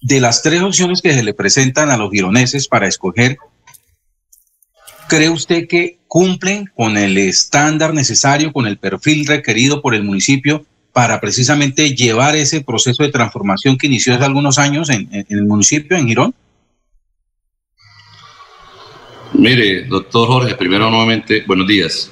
de 0.00 0.20
las 0.20 0.42
tres 0.42 0.62
opciones 0.62 1.02
que 1.02 1.12
se 1.12 1.22
le 1.22 1.34
presentan 1.34 1.90
a 1.90 1.96
los 1.96 2.10
gironeses 2.10 2.68
para 2.68 2.88
escoger, 2.88 3.36
¿cree 5.08 5.28
usted 5.28 5.66
que 5.68 5.98
cumplen 6.06 6.70
con 6.74 6.96
el 6.96 7.18
estándar 7.18 7.94
necesario, 7.94 8.52
con 8.52 8.66
el 8.66 8.78
perfil 8.78 9.26
requerido 9.26 9.82
por 9.82 9.94
el 9.94 10.02
municipio 10.02 10.66
para 10.92 11.20
precisamente 11.20 11.94
llevar 11.94 12.34
ese 12.34 12.62
proceso 12.62 13.02
de 13.02 13.10
transformación 13.10 13.78
que 13.78 13.86
inició 13.86 14.14
hace 14.14 14.24
algunos 14.24 14.58
años 14.58 14.90
en, 14.90 15.08
el 15.28 15.44
municipio, 15.44 15.96
en 15.96 16.08
Girón? 16.08 16.34
Mire, 19.34 19.84
doctor 19.84 20.26
Jorge, 20.26 20.54
primero 20.56 20.90
nuevamente, 20.90 21.44
buenos 21.46 21.68
días. 21.68 22.10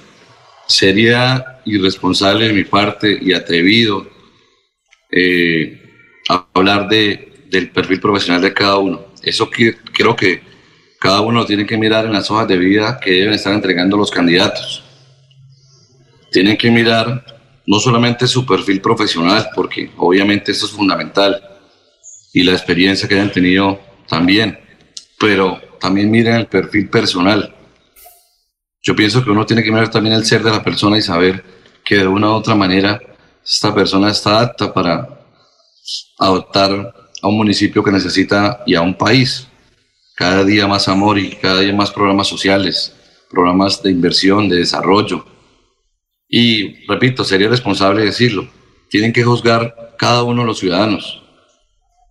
Sería 0.68 1.60
irresponsable 1.64 2.46
de 2.46 2.52
mi 2.52 2.64
parte 2.64 3.18
y 3.20 3.32
atrevido 3.32 4.08
eh, 5.10 5.82
hablar 6.28 6.88
de, 6.88 7.27
del 7.50 7.70
perfil 7.70 8.00
profesional 8.00 8.40
de 8.42 8.52
cada 8.52 8.78
uno. 8.78 9.06
eso 9.22 9.48
creo 9.50 10.16
que 10.16 10.42
cada 11.00 11.20
uno 11.20 11.46
tiene 11.46 11.64
que 11.64 11.76
mirar 11.76 12.06
en 12.06 12.12
las 12.12 12.30
hojas 12.30 12.48
de 12.48 12.56
vida 12.58 12.98
que 13.00 13.12
deben 13.12 13.34
estar 13.34 13.52
entregando 13.52 13.96
los 13.96 14.10
candidatos. 14.10 14.82
Tienen 16.30 16.56
que 16.56 16.70
mirar 16.70 17.24
no 17.66 17.78
solamente 17.78 18.26
su 18.26 18.44
perfil 18.44 18.80
profesional, 18.80 19.50
porque 19.54 19.90
obviamente 19.96 20.52
esto 20.52 20.66
es 20.66 20.72
fundamental, 20.72 21.40
y 22.32 22.42
la 22.42 22.52
experiencia 22.52 23.08
que 23.08 23.14
hayan 23.14 23.32
tenido 23.32 23.80
también, 24.06 24.58
pero 25.18 25.60
también 25.80 26.10
miren 26.10 26.36
el 26.36 26.46
perfil 26.46 26.88
personal. 26.88 27.54
Yo 28.82 28.94
pienso 28.94 29.24
que 29.24 29.30
uno 29.30 29.46
tiene 29.46 29.62
que 29.62 29.70
mirar 29.70 29.90
también 29.90 30.14
el 30.14 30.24
ser 30.24 30.42
de 30.42 30.50
la 30.50 30.62
persona 30.62 30.98
y 30.98 31.02
saber 31.02 31.44
que 31.84 31.96
de 31.98 32.06
una 32.06 32.30
u 32.30 32.32
otra 32.32 32.54
manera 32.54 33.00
esta 33.44 33.74
persona 33.74 34.10
está 34.10 34.40
apta 34.40 34.72
para 34.72 35.08
adoptar 36.18 36.94
a 37.22 37.28
un 37.28 37.36
municipio 37.36 37.82
que 37.82 37.92
necesita 37.92 38.62
y 38.66 38.74
a 38.74 38.82
un 38.82 38.94
país. 38.94 39.48
Cada 40.14 40.44
día 40.44 40.66
más 40.66 40.88
amor 40.88 41.18
y 41.18 41.30
cada 41.30 41.60
día 41.60 41.72
más 41.72 41.90
programas 41.90 42.26
sociales, 42.26 42.94
programas 43.30 43.82
de 43.82 43.90
inversión, 43.90 44.48
de 44.48 44.56
desarrollo. 44.56 45.24
Y 46.28 46.86
repito, 46.86 47.24
sería 47.24 47.48
responsable 47.48 48.04
decirlo, 48.04 48.48
tienen 48.90 49.12
que 49.12 49.24
juzgar 49.24 49.94
cada 49.98 50.22
uno 50.22 50.42
de 50.42 50.46
los 50.48 50.58
ciudadanos. 50.58 51.22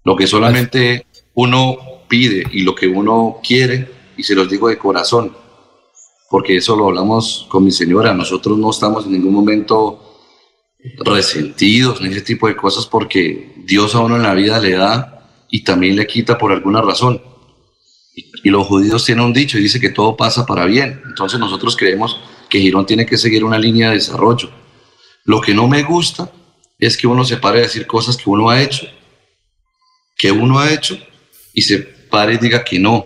Lo 0.03 0.15
que 0.15 0.27
solamente 0.27 1.05
uno 1.33 1.77
pide 2.07 2.45
y 2.51 2.61
lo 2.61 2.73
que 2.73 2.87
uno 2.87 3.39
quiere, 3.45 3.89
y 4.15 4.23
se 4.23 4.35
los 4.35 4.49
digo 4.49 4.69
de 4.69 4.77
corazón, 4.77 5.35
porque 6.29 6.57
eso 6.57 6.75
lo 6.75 6.87
hablamos 6.87 7.45
con 7.49 7.63
mi 7.63 7.71
señora, 7.71 8.13
nosotros 8.13 8.57
no 8.57 8.69
estamos 8.69 9.05
en 9.05 9.13
ningún 9.13 9.33
momento 9.33 10.06
resentidos 10.97 12.01
en 12.01 12.07
ese 12.07 12.21
tipo 12.21 12.47
de 12.47 12.55
cosas 12.55 12.85
porque 12.85 13.53
Dios 13.57 13.95
a 13.95 13.99
uno 13.99 14.15
en 14.15 14.23
la 14.23 14.33
vida 14.33 14.59
le 14.59 14.71
da 14.71 15.31
y 15.49 15.63
también 15.63 15.95
le 15.95 16.07
quita 16.07 16.37
por 16.37 16.51
alguna 16.51 16.81
razón. 16.81 17.21
Y, 18.15 18.49
los 18.49 18.65
judíos 18.65 19.03
tienen 19.05 19.25
un 19.25 19.33
dicho 19.33 19.57
y 19.57 19.61
dice 19.61 19.79
que 19.79 19.89
todo 19.89 20.15
pasa 20.15 20.45
para 20.45 20.65
bien. 20.65 21.01
Entonces 21.05 21.39
nosotros 21.39 21.75
creemos 21.75 22.19
que 22.49 22.59
Girón 22.59 22.85
tiene 22.85 23.05
que 23.05 23.17
seguir 23.17 23.43
una 23.43 23.59
línea 23.59 23.89
de 23.89 23.95
desarrollo. 23.95 24.49
Lo 25.25 25.41
que 25.41 25.53
no 25.53 25.67
me 25.67 25.83
gusta 25.83 26.31
es 26.79 26.95
que 26.95 27.07
uno 27.07 27.25
se 27.25 27.37
pare 27.37 27.59
a 27.59 27.63
decir 27.63 27.85
cosas 27.85 28.15
que 28.15 28.29
uno 28.29 28.49
ha 28.49 28.61
hecho, 28.61 28.87
que 30.17 30.31
uno 30.31 30.59
ha 30.59 30.71
hecho, 30.71 30.97
y 31.53 31.61
se 31.61 31.79
pare 31.79 32.35
y 32.35 32.37
diga 32.37 32.63
que 32.63 32.79
no. 32.79 33.05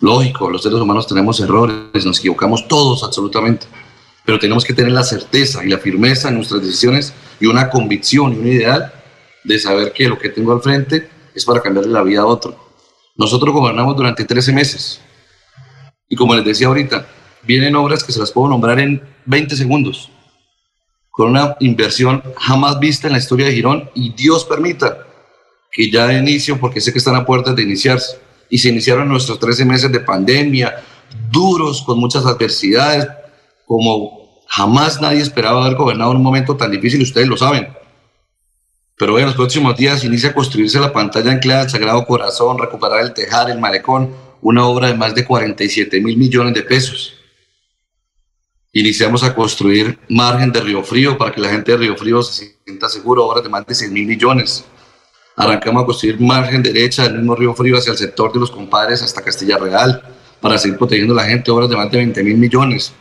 Lógico, 0.00 0.50
los 0.50 0.62
seres 0.62 0.78
humanos 0.78 1.06
tenemos 1.06 1.40
errores, 1.40 2.04
nos 2.04 2.18
equivocamos 2.18 2.68
todos 2.68 3.02
absolutamente 3.04 3.66
pero 4.24 4.38
tenemos 4.38 4.64
que 4.64 4.74
tener 4.74 4.92
la 4.92 5.04
certeza 5.04 5.64
y 5.64 5.68
la 5.68 5.78
firmeza 5.78 6.28
en 6.28 6.36
nuestras 6.36 6.62
decisiones 6.62 7.12
y 7.40 7.46
una 7.46 7.70
convicción 7.70 8.32
y 8.32 8.38
un 8.38 8.46
ideal 8.46 8.92
de 9.44 9.58
saber 9.58 9.92
que 9.92 10.08
lo 10.08 10.18
que 10.18 10.28
tengo 10.28 10.52
al 10.52 10.62
frente 10.62 11.08
es 11.34 11.44
para 11.44 11.60
cambiarle 11.60 11.92
la 11.92 12.02
vida 12.02 12.20
a 12.20 12.26
otro. 12.26 12.56
Nosotros 13.16 13.52
gobernamos 13.52 13.96
durante 13.96 14.24
13 14.24 14.52
meses 14.52 15.00
y 16.08 16.16
como 16.16 16.34
les 16.34 16.44
decía 16.44 16.66
ahorita, 16.66 17.06
vienen 17.42 17.74
obras 17.74 18.04
que 18.04 18.12
se 18.12 18.20
las 18.20 18.30
puedo 18.30 18.48
nombrar 18.48 18.78
en 18.78 19.02
20 19.24 19.56
segundos, 19.56 20.10
con 21.10 21.30
una 21.30 21.56
inversión 21.60 22.22
jamás 22.36 22.78
vista 22.78 23.06
en 23.06 23.14
la 23.14 23.18
historia 23.18 23.46
de 23.46 23.54
Girón 23.54 23.90
y 23.94 24.12
Dios 24.12 24.44
permita 24.44 25.06
que 25.72 25.90
ya 25.90 26.06
de 26.06 26.18
inicio, 26.18 26.60
porque 26.60 26.80
sé 26.80 26.92
que 26.92 26.98
están 26.98 27.16
a 27.16 27.24
puertas 27.24 27.56
de 27.56 27.62
iniciarse, 27.62 28.18
y 28.50 28.58
se 28.58 28.68
iniciaron 28.68 29.08
nuestros 29.08 29.38
13 29.38 29.64
meses 29.64 29.90
de 29.90 30.00
pandemia, 30.00 30.84
duros, 31.30 31.82
con 31.82 31.98
muchas 31.98 32.26
adversidades, 32.26 33.08
como 33.72 34.44
jamás 34.48 35.00
nadie 35.00 35.22
esperaba 35.22 35.64
haber 35.64 35.78
gobernado 35.78 36.10
en 36.10 36.18
un 36.18 36.22
momento 36.22 36.54
tan 36.58 36.70
difícil, 36.70 37.00
ustedes 37.00 37.26
lo 37.26 37.38
saben. 37.38 37.68
Pero 38.98 39.18
en 39.18 39.24
los 39.24 39.34
próximos 39.34 39.74
días 39.78 40.04
inicia 40.04 40.28
a 40.28 40.34
construirse 40.34 40.78
la 40.78 40.92
pantalla 40.92 41.32
anclada 41.32 41.62
del 41.62 41.70
Sagrado 41.70 42.04
Corazón, 42.04 42.58
recuperar 42.58 43.00
el 43.00 43.14
tejar, 43.14 43.48
el 43.48 43.58
malecón, 43.58 44.14
una 44.42 44.66
obra 44.66 44.88
de 44.88 44.94
más 44.94 45.14
de 45.14 45.24
47 45.24 46.02
mil 46.02 46.18
millones 46.18 46.52
de 46.52 46.64
pesos. 46.64 47.14
Iniciamos 48.74 49.24
a 49.24 49.34
construir 49.34 49.98
margen 50.10 50.52
de 50.52 50.60
Río 50.60 50.82
Frío 50.82 51.16
para 51.16 51.32
que 51.32 51.40
la 51.40 51.48
gente 51.48 51.72
de 51.72 51.78
Río 51.78 51.96
Frío 51.96 52.22
se 52.22 52.58
sienta 52.66 52.90
seguro, 52.90 53.24
obras 53.24 53.42
de 53.42 53.48
más 53.48 53.64
de 53.64 53.74
100 53.74 53.90
mil 53.90 54.06
millones. 54.06 54.66
Arrancamos 55.34 55.84
a 55.84 55.86
construir 55.86 56.20
margen 56.20 56.62
derecha 56.62 57.04
del 57.04 57.14
mismo 57.14 57.34
Río 57.34 57.54
Frío 57.54 57.78
hacia 57.78 57.92
el 57.92 57.96
sector 57.96 58.34
de 58.34 58.40
los 58.40 58.50
compadres 58.50 59.00
hasta 59.00 59.22
Castilla 59.22 59.56
Real 59.56 60.02
para 60.42 60.58
seguir 60.58 60.76
protegiendo 60.76 61.14
a 61.14 61.22
la 61.22 61.24
gente, 61.24 61.50
obras 61.50 61.70
de 61.70 61.76
más 61.76 61.90
de 61.90 61.96
20 61.96 62.22
mil 62.22 62.36
millones 62.36 62.92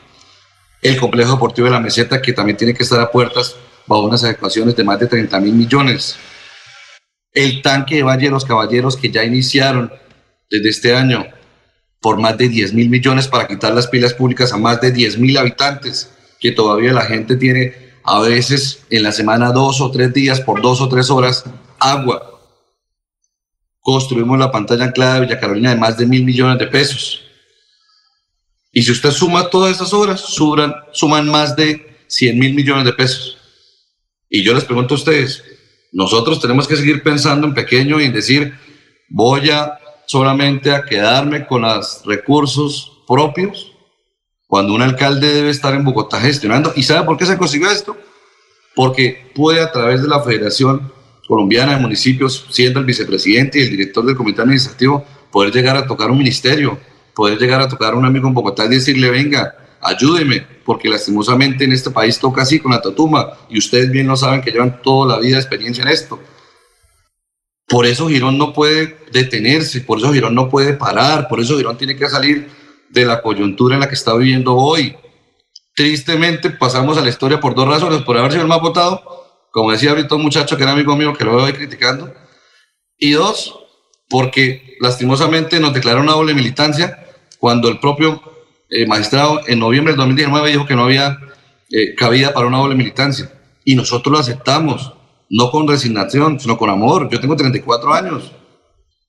el 0.81 0.99
complejo 0.99 1.33
deportivo 1.33 1.65
de 1.65 1.73
la 1.73 1.79
meseta, 1.79 2.21
que 2.21 2.33
también 2.33 2.57
tiene 2.57 2.73
que 2.73 2.83
estar 2.83 2.99
a 2.99 3.11
puertas 3.11 3.55
bajo 3.85 4.03
unas 4.03 4.23
adecuaciones 4.23 4.75
de 4.75 4.83
más 4.83 4.99
de 4.99 5.07
30 5.07 5.39
mil 5.39 5.53
millones. 5.53 6.17
El 7.33 7.61
tanque 7.61 7.95
de 7.95 8.03
Valle 8.03 8.25
de 8.25 8.31
los 8.31 8.45
Caballeros, 8.45 8.97
que 8.97 9.11
ya 9.11 9.23
iniciaron 9.23 9.91
desde 10.49 10.69
este 10.69 10.95
año 10.95 11.25
por 12.01 12.19
más 12.19 12.37
de 12.37 12.49
10 12.49 12.73
mil 12.73 12.89
millones 12.89 13.27
para 13.27 13.47
quitar 13.47 13.73
las 13.73 13.87
pilas 13.87 14.13
públicas 14.13 14.51
a 14.51 14.57
más 14.57 14.81
de 14.81 14.91
10 14.91 15.19
mil 15.19 15.37
habitantes, 15.37 16.11
que 16.39 16.51
todavía 16.51 16.93
la 16.93 17.05
gente 17.05 17.35
tiene 17.35 17.91
a 18.03 18.19
veces 18.19 18.83
en 18.89 19.03
la 19.03 19.11
semana 19.11 19.51
dos 19.51 19.79
o 19.79 19.91
tres 19.91 20.11
días 20.11 20.41
por 20.41 20.61
dos 20.61 20.81
o 20.81 20.89
tres 20.89 21.11
horas 21.11 21.43
agua. 21.79 22.39
Construimos 23.79 24.39
la 24.39 24.51
pantalla 24.51 24.85
anclada 24.85 25.15
de 25.15 25.21
Villa 25.21 25.39
Carolina 25.39 25.69
de 25.69 25.75
más 25.75 25.97
de 25.97 26.07
mil 26.07 26.25
millones 26.25 26.57
de 26.57 26.67
pesos 26.67 27.30
y 28.71 28.83
si 28.83 28.91
usted 28.91 29.11
suma 29.11 29.49
todas 29.49 29.75
esas 29.75 29.93
obras, 29.93 30.21
suman, 30.21 31.29
más 31.29 31.55
de 31.55 32.03
100 32.07 32.39
mil 32.39 32.53
millones 32.53 32.85
de 32.85 32.93
pesos. 32.93 33.37
Y 34.29 34.43
yo 34.43 34.53
les 34.53 34.63
pregunto 34.63 34.93
a 34.93 34.97
ustedes, 34.97 35.43
nosotros 35.91 36.39
tenemos 36.39 36.67
que 36.67 36.77
seguir 36.77 37.03
pensando 37.03 37.45
en 37.47 37.53
pequeño 37.53 37.99
y 37.99 38.05
en 38.05 38.13
decir, 38.13 38.53
voy 39.09 39.49
a 39.49 39.77
solamente 40.05 40.71
a 40.71 40.83
quedarme 40.83 41.45
con 41.45 41.63
los 41.63 42.03
recursos 42.05 43.03
propios 43.07 43.71
cuando 44.47 44.73
un 44.73 44.81
alcalde 44.81 45.33
debe 45.33 45.49
estar 45.49 45.73
en 45.73 45.83
Bogotá 45.83 46.19
gestionando. 46.19 46.73
¿Y 46.75 46.83
sabe 46.83 47.05
por 47.05 47.17
qué 47.17 47.25
se 47.25 47.37
consiguió 47.37 47.69
esto? 47.71 47.97
Porque 48.75 49.31
puede 49.33 49.61
a 49.61 49.71
través 49.71 50.01
de 50.01 50.07
la 50.07 50.21
Federación 50.21 50.91
Colombiana 51.27 51.75
de 51.75 51.81
Municipios, 51.81 52.45
siendo 52.49 52.79
el 52.79 52.85
vicepresidente 52.85 53.59
y 53.59 53.63
el 53.63 53.69
director 53.69 54.05
del 54.05 54.17
comité 54.17 54.41
administrativo, 54.41 55.05
poder 55.31 55.53
llegar 55.53 55.77
a 55.77 55.87
tocar 55.87 56.11
un 56.11 56.17
ministerio, 56.17 56.77
poder 57.13 57.37
llegar 57.37 57.61
a 57.61 57.67
tocar 57.67 57.93
a 57.93 57.97
un 57.97 58.05
amigo 58.05 58.27
en 58.27 58.33
Bogotá 58.33 58.65
y 58.65 58.69
decirle, 58.69 59.09
venga, 59.09 59.55
ayúdeme, 59.81 60.45
porque 60.65 60.89
lastimosamente 60.89 61.63
en 61.63 61.71
este 61.71 61.89
país 61.89 62.19
toca 62.19 62.43
así 62.43 62.59
con 62.59 62.71
la 62.71 62.81
tatuma, 62.81 63.33
y 63.49 63.57
ustedes 63.57 63.91
bien 63.91 64.07
lo 64.07 64.15
saben 64.15 64.41
que 64.41 64.51
llevan 64.51 64.81
toda 64.81 65.15
la 65.15 65.21
vida 65.21 65.35
de 65.35 65.41
experiencia 65.41 65.83
en 65.83 65.89
esto. 65.89 66.19
Por 67.67 67.85
eso 67.85 68.09
Girón 68.09 68.37
no 68.37 68.53
puede 68.53 68.97
detenerse, 69.11 69.81
por 69.81 69.97
eso 69.97 70.13
Girón 70.13 70.35
no 70.35 70.49
puede 70.49 70.73
parar, 70.73 71.27
por 71.27 71.39
eso 71.39 71.57
Girón 71.57 71.77
tiene 71.77 71.95
que 71.95 72.09
salir 72.09 72.49
de 72.89 73.05
la 73.05 73.21
coyuntura 73.21 73.75
en 73.75 73.81
la 73.81 73.87
que 73.87 73.95
está 73.95 74.13
viviendo 74.13 74.55
hoy. 74.55 74.95
Tristemente 75.73 76.49
pasamos 76.49 76.97
a 76.97 77.01
la 77.01 77.09
historia 77.09 77.39
por 77.39 77.55
dos 77.55 77.67
razones, 77.67 78.01
por 78.01 78.17
haber 78.17 78.31
sido 78.33 78.43
el 78.43 78.49
más 78.49 78.61
votado, 78.61 79.01
como 79.51 79.71
decía 79.71 79.91
ahorita 79.91 80.15
un 80.15 80.23
muchacho 80.23 80.57
que 80.57 80.63
era 80.63 80.73
amigo 80.73 80.95
mío 80.95 81.13
que 81.13 81.23
lo 81.23 81.37
veo 81.37 81.53
criticando, 81.55 82.13
y 82.97 83.11
dos, 83.11 83.57
porque 84.09 84.75
lastimosamente 84.81 85.59
nos 85.59 85.73
declararon 85.73 86.03
una 86.03 86.13
doble 86.13 86.33
militancia 86.33 87.00
cuando 87.41 87.69
el 87.69 87.79
propio 87.79 88.21
eh, 88.69 88.85
magistrado 88.85 89.41
en 89.47 89.57
noviembre 89.57 89.93
del 89.93 89.97
2019 89.97 90.51
dijo 90.51 90.67
que 90.67 90.75
no 90.75 90.83
había 90.83 91.17
eh, 91.71 91.95
cabida 91.95 92.35
para 92.35 92.45
una 92.45 92.59
doble 92.59 92.75
militancia. 92.75 93.33
Y 93.65 93.73
nosotros 93.73 94.13
lo 94.13 94.19
aceptamos, 94.19 94.93
no 95.27 95.49
con 95.49 95.67
resignación, 95.67 96.39
sino 96.39 96.55
con 96.55 96.69
amor. 96.69 97.09
Yo 97.09 97.19
tengo 97.19 97.35
34 97.35 97.93
años, 97.95 98.31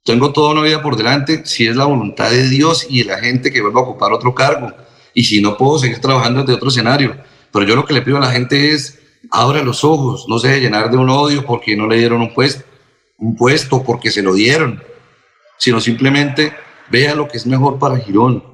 tengo 0.03 0.33
toda 0.33 0.53
una 0.53 0.62
vida 0.62 0.81
por 0.81 0.97
delante, 0.97 1.45
si 1.45 1.66
es 1.66 1.77
la 1.77 1.85
voluntad 1.85 2.31
de 2.31 2.49
Dios 2.49 2.87
y 2.88 3.03
de 3.03 3.11
la 3.11 3.18
gente 3.18 3.53
que 3.53 3.61
vuelva 3.61 3.81
a 3.81 3.85
ocupar 3.85 4.14
otro 4.14 4.35
cargo. 4.35 4.73
Y 5.12 5.25
si 5.25 5.42
no 5.42 5.59
puedo 5.59 5.79
seguir 5.79 6.01
trabajando 6.01 6.40
desde 6.40 6.55
otro 6.55 6.71
escenario. 6.71 7.14
Pero 7.53 7.66
yo 7.66 7.77
lo 7.77 7.85
que 7.85 7.92
le 7.92 8.01
pido 8.01 8.16
a 8.16 8.21
la 8.21 8.33
gente 8.33 8.71
es, 8.71 8.99
abra 9.31 9.62
los 9.62 9.85
ojos, 9.85 10.25
no 10.27 10.38
se 10.38 10.49
deje 10.49 10.62
llenar 10.62 10.90
de 10.90 10.97
un 10.97 11.11
odio 11.11 11.45
porque 11.45 11.77
no 11.77 11.87
le 11.87 11.99
dieron 11.99 12.23
un 12.23 12.33
puesto, 12.33 12.64
un 13.18 13.37
puesto 13.37 13.83
porque 13.83 14.11
se 14.11 14.23
lo 14.23 14.33
dieron, 14.33 14.83
sino 15.59 15.83
simplemente 15.83 16.55
vea 16.90 17.14
lo 17.14 17.29
que 17.29 17.37
es 17.37 17.47
mejor 17.47 17.79
para 17.79 17.99
Girón. 17.99 18.45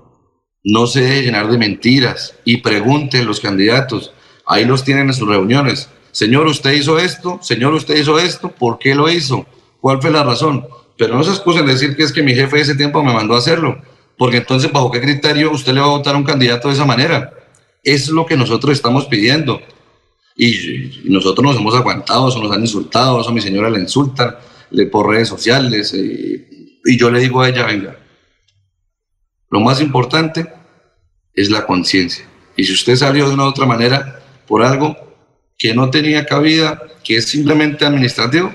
No 0.64 0.86
se 0.86 1.00
deje 1.00 1.22
llenar 1.22 1.48
de 1.50 1.58
mentiras 1.58 2.34
y 2.44 2.58
pregunten 2.58 3.26
los 3.26 3.40
candidatos. 3.40 4.12
Ahí 4.46 4.64
los 4.64 4.84
tienen 4.84 5.08
en 5.08 5.14
sus 5.14 5.28
reuniones. 5.28 5.88
Señor, 6.10 6.46
usted 6.46 6.72
hizo 6.72 6.98
esto, 6.98 7.38
señor, 7.42 7.74
usted 7.74 7.96
hizo 7.96 8.18
esto, 8.18 8.48
¿por 8.48 8.78
qué 8.78 8.94
lo 8.94 9.08
hizo? 9.08 9.46
¿Cuál 9.80 10.00
fue 10.00 10.10
la 10.10 10.24
razón? 10.24 10.66
Pero 10.96 11.14
no 11.14 11.22
se 11.22 11.30
excusen 11.30 11.64
de 11.64 11.72
decir 11.72 11.96
que 11.96 12.02
es 12.02 12.12
que 12.12 12.22
mi 12.22 12.34
jefe 12.34 12.60
ese 12.60 12.74
tiempo 12.74 13.04
me 13.04 13.12
mandó 13.12 13.34
a 13.34 13.38
hacerlo, 13.38 13.80
porque 14.16 14.38
entonces, 14.38 14.72
¿bajo 14.72 14.90
qué 14.90 15.00
criterio 15.00 15.52
usted 15.52 15.72
le 15.72 15.80
va 15.80 15.86
a 15.86 15.90
votar 15.90 16.14
a 16.14 16.18
un 16.18 16.24
candidato 16.24 16.68
de 16.68 16.74
esa 16.74 16.84
manera? 16.84 17.32
Es 17.84 18.08
lo 18.08 18.26
que 18.26 18.36
nosotros 18.36 18.72
estamos 18.72 19.06
pidiendo. 19.06 19.60
Y, 20.36 21.02
nosotros 21.04 21.44
nos 21.44 21.56
hemos 21.56 21.74
aguantado, 21.74 22.28
eso 22.28 22.42
nos 22.42 22.52
han 22.52 22.62
insultado, 22.62 23.20
eso 23.20 23.30
a 23.30 23.32
mi 23.32 23.40
señora 23.40 23.70
le 23.70 23.80
insultan 23.80 24.34
le, 24.70 24.86
por 24.86 25.08
redes 25.08 25.28
sociales. 25.28 25.94
Eh, 25.94 26.48
y 26.84 26.98
yo 26.98 27.10
le 27.10 27.20
digo 27.20 27.42
a 27.42 27.48
ella, 27.48 27.64
venga, 27.64 27.96
lo 29.50 29.60
más 29.60 29.80
importante 29.80 30.52
es 31.34 31.50
la 31.50 31.66
conciencia. 31.66 32.28
Y 32.56 32.64
si 32.64 32.72
usted 32.72 32.96
salió 32.96 33.28
de 33.28 33.34
una 33.34 33.44
u 33.44 33.48
otra 33.48 33.66
manera 33.66 34.20
por 34.46 34.62
algo 34.62 34.96
que 35.56 35.74
no 35.74 35.90
tenía 35.90 36.26
cabida, 36.26 36.80
que 37.04 37.16
es 37.16 37.28
simplemente 37.28 37.84
administrativo, 37.84 38.52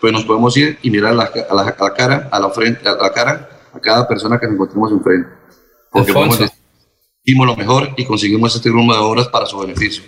pues 0.00 0.12
nos 0.12 0.24
podemos 0.24 0.56
ir 0.56 0.78
y 0.82 0.90
mirar 0.90 1.12
a 1.12 1.14
la, 1.14 1.30
a 1.50 1.54
la, 1.54 1.94
cara, 1.94 2.28
a 2.30 2.40
la 2.40 2.50
frente, 2.50 2.88
a 2.88 2.94
la 2.94 3.12
cara 3.12 3.48
a 3.72 3.80
cada 3.80 4.06
persona 4.06 4.38
que 4.38 4.46
nos 4.46 4.54
encontremos 4.54 4.92
enfrente. 4.92 5.28
Porque 5.90 6.12
hicimos 7.24 7.46
lo 7.46 7.56
mejor 7.56 7.90
y 7.96 8.04
conseguimos 8.04 8.54
este 8.54 8.68
grupo 8.68 8.92
de 8.92 8.98
obras 8.98 9.28
para 9.28 9.46
su 9.46 9.58
beneficio. 9.58 10.02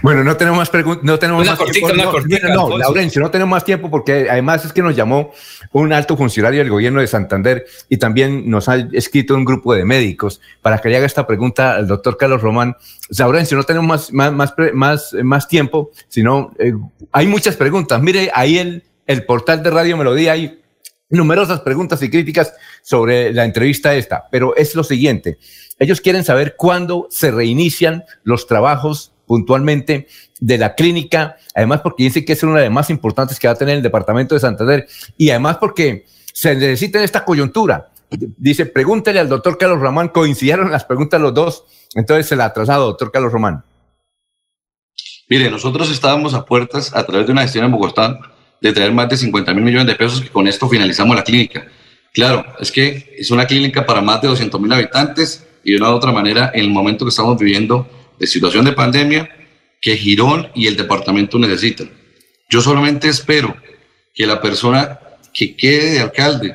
Bueno, 0.00 0.24
no 0.24 0.36
tenemos 0.36 0.58
más 0.58 0.70
preguntas, 0.70 1.04
no 1.04 1.18
tenemos 1.18 1.46
más 1.46 1.58
tiempo. 1.58 1.92
no, 1.92 2.68
no, 2.68 2.78
Laurencio, 2.78 3.20
no 3.20 3.30
tenemos 3.30 3.50
más 3.50 3.64
tiempo 3.64 3.90
porque 3.90 4.28
además 4.30 4.64
es 4.64 4.72
que 4.72 4.82
nos 4.82 4.96
llamó 4.96 5.32
un 5.72 5.92
alto 5.92 6.16
funcionario 6.16 6.60
del 6.60 6.70
gobierno 6.70 7.00
de 7.00 7.06
Santander 7.06 7.66
y 7.88 7.98
también 7.98 8.48
nos 8.48 8.68
ha 8.68 8.76
escrito 8.92 9.34
un 9.34 9.44
grupo 9.44 9.74
de 9.74 9.84
médicos 9.84 10.40
para 10.60 10.78
que 10.78 10.88
le 10.88 10.96
haga 10.96 11.06
esta 11.06 11.26
pregunta 11.26 11.76
al 11.76 11.86
doctor 11.86 12.16
Carlos 12.16 12.42
Román. 12.42 12.76
Laurencio, 13.16 13.56
no 13.56 13.64
tenemos 13.64 14.12
más, 14.12 14.32
más, 14.32 14.54
más, 14.72 15.14
más, 15.22 15.48
tiempo, 15.48 15.90
sino 16.08 16.52
eh, 16.58 16.72
hay 17.12 17.26
muchas 17.26 17.56
preguntas. 17.56 18.00
Mire, 18.00 18.30
ahí 18.34 18.58
el, 18.58 18.84
el 19.06 19.24
portal 19.24 19.62
de 19.62 19.70
Radio 19.70 19.96
Melodía 19.96 20.32
hay 20.32 20.62
numerosas 21.12 21.60
preguntas 21.60 22.02
y 22.02 22.10
críticas 22.10 22.54
sobre 22.82 23.32
la 23.32 23.44
entrevista 23.44 23.94
esta, 23.94 24.24
pero 24.30 24.56
es 24.56 24.74
lo 24.74 24.82
siguiente. 24.82 25.38
Ellos 25.78 26.00
quieren 26.00 26.24
saber 26.24 26.54
cuándo 26.56 27.06
se 27.10 27.30
reinician 27.30 28.04
los 28.24 28.46
trabajos 28.46 29.11
puntualmente 29.32 30.08
de 30.40 30.58
la 30.58 30.74
clínica, 30.74 31.38
además 31.54 31.80
porque 31.80 32.02
dice 32.04 32.22
que 32.22 32.34
es 32.34 32.42
una 32.42 32.58
de 32.58 32.64
las 32.64 32.70
más 32.70 32.90
importantes 32.90 33.40
que 33.40 33.46
va 33.48 33.54
a 33.54 33.56
tener 33.56 33.76
el 33.76 33.82
departamento 33.82 34.34
de 34.34 34.42
Santander 34.42 34.86
y 35.16 35.30
además 35.30 35.56
porque 35.56 36.04
se 36.34 36.54
necesita 36.54 36.98
en 36.98 37.04
esta 37.04 37.24
coyuntura. 37.24 37.88
Dice, 38.10 38.66
pregúntele 38.66 39.20
al 39.20 39.30
doctor 39.30 39.56
Carlos 39.56 39.80
Román, 39.80 40.08
coincidieron 40.08 40.70
las 40.70 40.84
preguntas 40.84 41.18
los 41.18 41.32
dos, 41.32 41.64
entonces 41.94 42.26
se 42.26 42.36
la 42.36 42.44
ha 42.44 42.48
atrasado, 42.48 42.84
doctor 42.84 43.10
Carlos 43.10 43.32
Román. 43.32 43.64
Mire, 45.30 45.50
nosotros 45.50 45.90
estábamos 45.90 46.34
a 46.34 46.44
puertas 46.44 46.94
a 46.94 47.02
través 47.06 47.26
de 47.26 47.32
una 47.32 47.40
gestión 47.40 47.64
en 47.64 47.72
Bogotá 47.72 48.20
de 48.60 48.70
traer 48.74 48.92
más 48.92 49.08
de 49.08 49.16
50 49.16 49.54
mil 49.54 49.64
millones 49.64 49.86
de 49.86 49.94
pesos 49.94 50.20
que 50.20 50.28
con 50.28 50.46
esto 50.46 50.68
finalizamos 50.68 51.16
la 51.16 51.24
clínica. 51.24 51.66
Claro, 52.12 52.44
es 52.60 52.70
que 52.70 53.16
es 53.16 53.30
una 53.30 53.46
clínica 53.46 53.86
para 53.86 54.02
más 54.02 54.20
de 54.20 54.28
200 54.28 54.60
mil 54.60 54.74
habitantes 54.74 55.46
y 55.64 55.70
de 55.70 55.78
una 55.78 55.90
u 55.90 55.94
otra 55.94 56.12
manera, 56.12 56.50
en 56.52 56.64
el 56.64 56.70
momento 56.70 57.06
que 57.06 57.08
estamos 57.08 57.38
viviendo, 57.38 57.88
de 58.22 58.28
situación 58.28 58.64
de 58.64 58.72
pandemia 58.72 59.28
que 59.80 59.96
Girón 59.96 60.46
y 60.54 60.68
el 60.68 60.76
departamento 60.76 61.40
necesitan. 61.40 61.90
Yo 62.48 62.60
solamente 62.60 63.08
espero 63.08 63.56
que 64.14 64.28
la 64.28 64.40
persona 64.40 65.00
que 65.34 65.56
quede 65.56 65.90
de 65.90 66.00
alcalde 66.02 66.54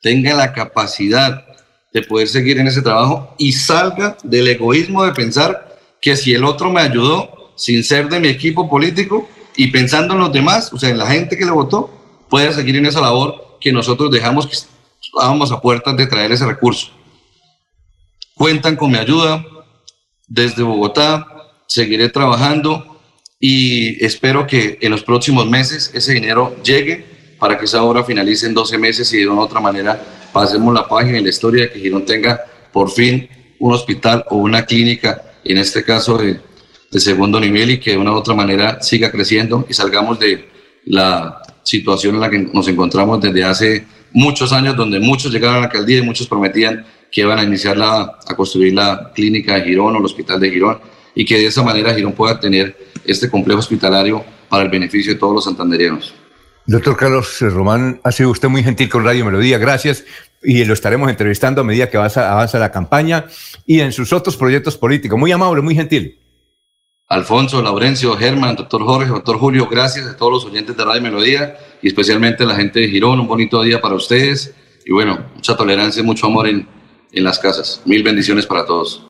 tenga 0.00 0.32
la 0.32 0.54
capacidad 0.54 1.44
de 1.92 2.00
poder 2.00 2.28
seguir 2.28 2.58
en 2.58 2.66
ese 2.66 2.80
trabajo 2.80 3.34
y 3.36 3.52
salga 3.52 4.16
del 4.22 4.48
egoísmo 4.48 5.04
de 5.04 5.12
pensar 5.12 5.76
que 6.00 6.16
si 6.16 6.32
el 6.32 6.44
otro 6.44 6.72
me 6.72 6.80
ayudó 6.80 7.52
sin 7.58 7.84
ser 7.84 8.08
de 8.08 8.18
mi 8.18 8.28
equipo 8.28 8.70
político 8.70 9.28
y 9.54 9.66
pensando 9.66 10.14
en 10.14 10.20
los 10.20 10.32
demás, 10.32 10.72
o 10.72 10.78
sea, 10.78 10.88
en 10.88 10.96
la 10.96 11.06
gente 11.08 11.36
que 11.36 11.44
le 11.44 11.50
votó, 11.50 11.90
pueda 12.30 12.54
seguir 12.54 12.76
en 12.76 12.86
esa 12.86 13.02
labor 13.02 13.58
que 13.60 13.70
nosotros 13.70 14.10
dejamos 14.10 14.46
que 14.46 14.56
estábamos 14.56 15.52
a 15.52 15.60
puertas 15.60 15.94
de 15.94 16.06
traer 16.06 16.32
ese 16.32 16.46
recurso. 16.46 16.90
Cuentan 18.34 18.76
con 18.76 18.90
mi 18.90 18.96
ayuda, 18.96 19.44
desde 20.28 20.62
Bogotá, 20.62 21.26
seguiré 21.66 22.08
trabajando 22.08 23.00
y 23.40 24.04
espero 24.04 24.46
que 24.46 24.78
en 24.80 24.90
los 24.90 25.02
próximos 25.02 25.48
meses 25.48 25.90
ese 25.94 26.12
dinero 26.12 26.56
llegue 26.62 27.04
para 27.38 27.58
que 27.58 27.64
esa 27.64 27.82
obra 27.82 28.04
finalice 28.04 28.46
en 28.46 28.54
12 28.54 28.78
meses 28.78 29.12
y 29.12 29.18
de 29.18 29.28
una 29.28 29.40
otra 29.40 29.60
manera 29.60 30.00
pasemos 30.32 30.72
la 30.72 30.86
página 30.86 31.18
y 31.18 31.22
la 31.22 31.30
historia 31.30 31.64
de 31.64 31.72
que 31.72 31.80
Girón 31.80 32.06
tenga 32.06 32.40
por 32.72 32.90
fin 32.90 33.28
un 33.58 33.72
hospital 33.72 34.24
o 34.30 34.36
una 34.36 34.64
clínica, 34.64 35.22
en 35.44 35.58
este 35.58 35.84
caso 35.84 36.18
de, 36.18 36.40
de 36.90 37.00
segundo 37.00 37.38
nivel, 37.38 37.70
y 37.70 37.78
que 37.78 37.92
de 37.92 37.96
una 37.96 38.12
u 38.12 38.16
otra 38.16 38.34
manera 38.34 38.82
siga 38.82 39.10
creciendo 39.10 39.66
y 39.68 39.74
salgamos 39.74 40.18
de 40.18 40.48
la 40.84 41.42
situación 41.62 42.16
en 42.16 42.20
la 42.20 42.30
que 42.30 42.38
nos 42.38 42.66
encontramos 42.68 43.20
desde 43.20 43.44
hace 43.44 43.86
muchos 44.12 44.52
años, 44.52 44.76
donde 44.76 44.98
muchos 44.98 45.32
llegaron 45.32 45.56
a 45.56 45.60
la 45.60 45.66
alcaldía 45.66 45.98
y 45.98 46.02
muchos 46.02 46.26
prometían 46.26 46.84
que 47.12 47.26
van 47.26 47.38
a 47.38 47.44
iniciar 47.44 47.76
la, 47.76 48.18
a 48.26 48.34
construir 48.34 48.72
la 48.72 49.12
clínica 49.14 49.54
de 49.54 49.64
Girón 49.64 49.94
o 49.94 49.98
el 49.98 50.04
hospital 50.04 50.40
de 50.40 50.50
Girón 50.50 50.78
y 51.14 51.26
que 51.26 51.36
de 51.36 51.46
esa 51.46 51.62
manera 51.62 51.94
Girón 51.94 52.14
pueda 52.14 52.40
tener 52.40 52.76
este 53.04 53.28
complejo 53.28 53.60
hospitalario 53.60 54.24
para 54.48 54.64
el 54.64 54.70
beneficio 54.70 55.12
de 55.12 55.18
todos 55.20 55.34
los 55.34 55.44
santanderianos. 55.44 56.14
Doctor 56.66 56.96
Carlos 56.96 57.40
Román, 57.40 58.00
ha 58.02 58.12
sido 58.12 58.30
usted 58.30 58.48
muy 58.48 58.62
gentil 58.62 58.88
con 58.88 59.04
Radio 59.04 59.26
Melodía, 59.26 59.58
gracias. 59.58 60.04
Y 60.42 60.64
lo 60.64 60.74
estaremos 60.74 61.10
entrevistando 61.10 61.60
a 61.60 61.64
medida 61.64 61.90
que 61.90 61.96
avanza, 61.96 62.58
la 62.58 62.72
campaña 62.72 63.26
y 63.66 63.80
en 63.80 63.92
sus 63.92 64.12
otros 64.12 64.36
proyectos 64.36 64.76
políticos. 64.76 65.18
Muy 65.18 65.30
amable, 65.32 65.62
muy 65.62 65.74
gentil. 65.74 66.18
Alfonso, 67.08 67.60
Laurencio, 67.60 68.16
Germán, 68.16 68.56
doctor 68.56 68.82
Jorge, 68.84 69.08
doctor 69.08 69.38
Julio, 69.38 69.68
gracias 69.70 70.06
a 70.06 70.16
todos 70.16 70.32
los 70.32 70.44
oyentes 70.46 70.76
de 70.76 70.84
Radio 70.84 71.02
Melodía 71.02 71.56
y 71.82 71.88
especialmente 71.88 72.44
a 72.44 72.46
la 72.46 72.56
gente 72.56 72.80
de 72.80 72.88
Girón. 72.88 73.20
Un 73.20 73.28
bonito 73.28 73.62
día 73.62 73.80
para 73.80 73.94
ustedes 73.94 74.54
y 74.86 74.92
bueno, 74.92 75.26
mucha 75.34 75.56
tolerancia, 75.56 76.02
mucho 76.02 76.26
amor 76.26 76.48
en, 76.48 76.66
en 77.12 77.24
las 77.24 77.38
casas. 77.38 77.80
Mil 77.84 78.02
bendiciones 78.02 78.46
para 78.46 78.66
todos. 78.66 79.00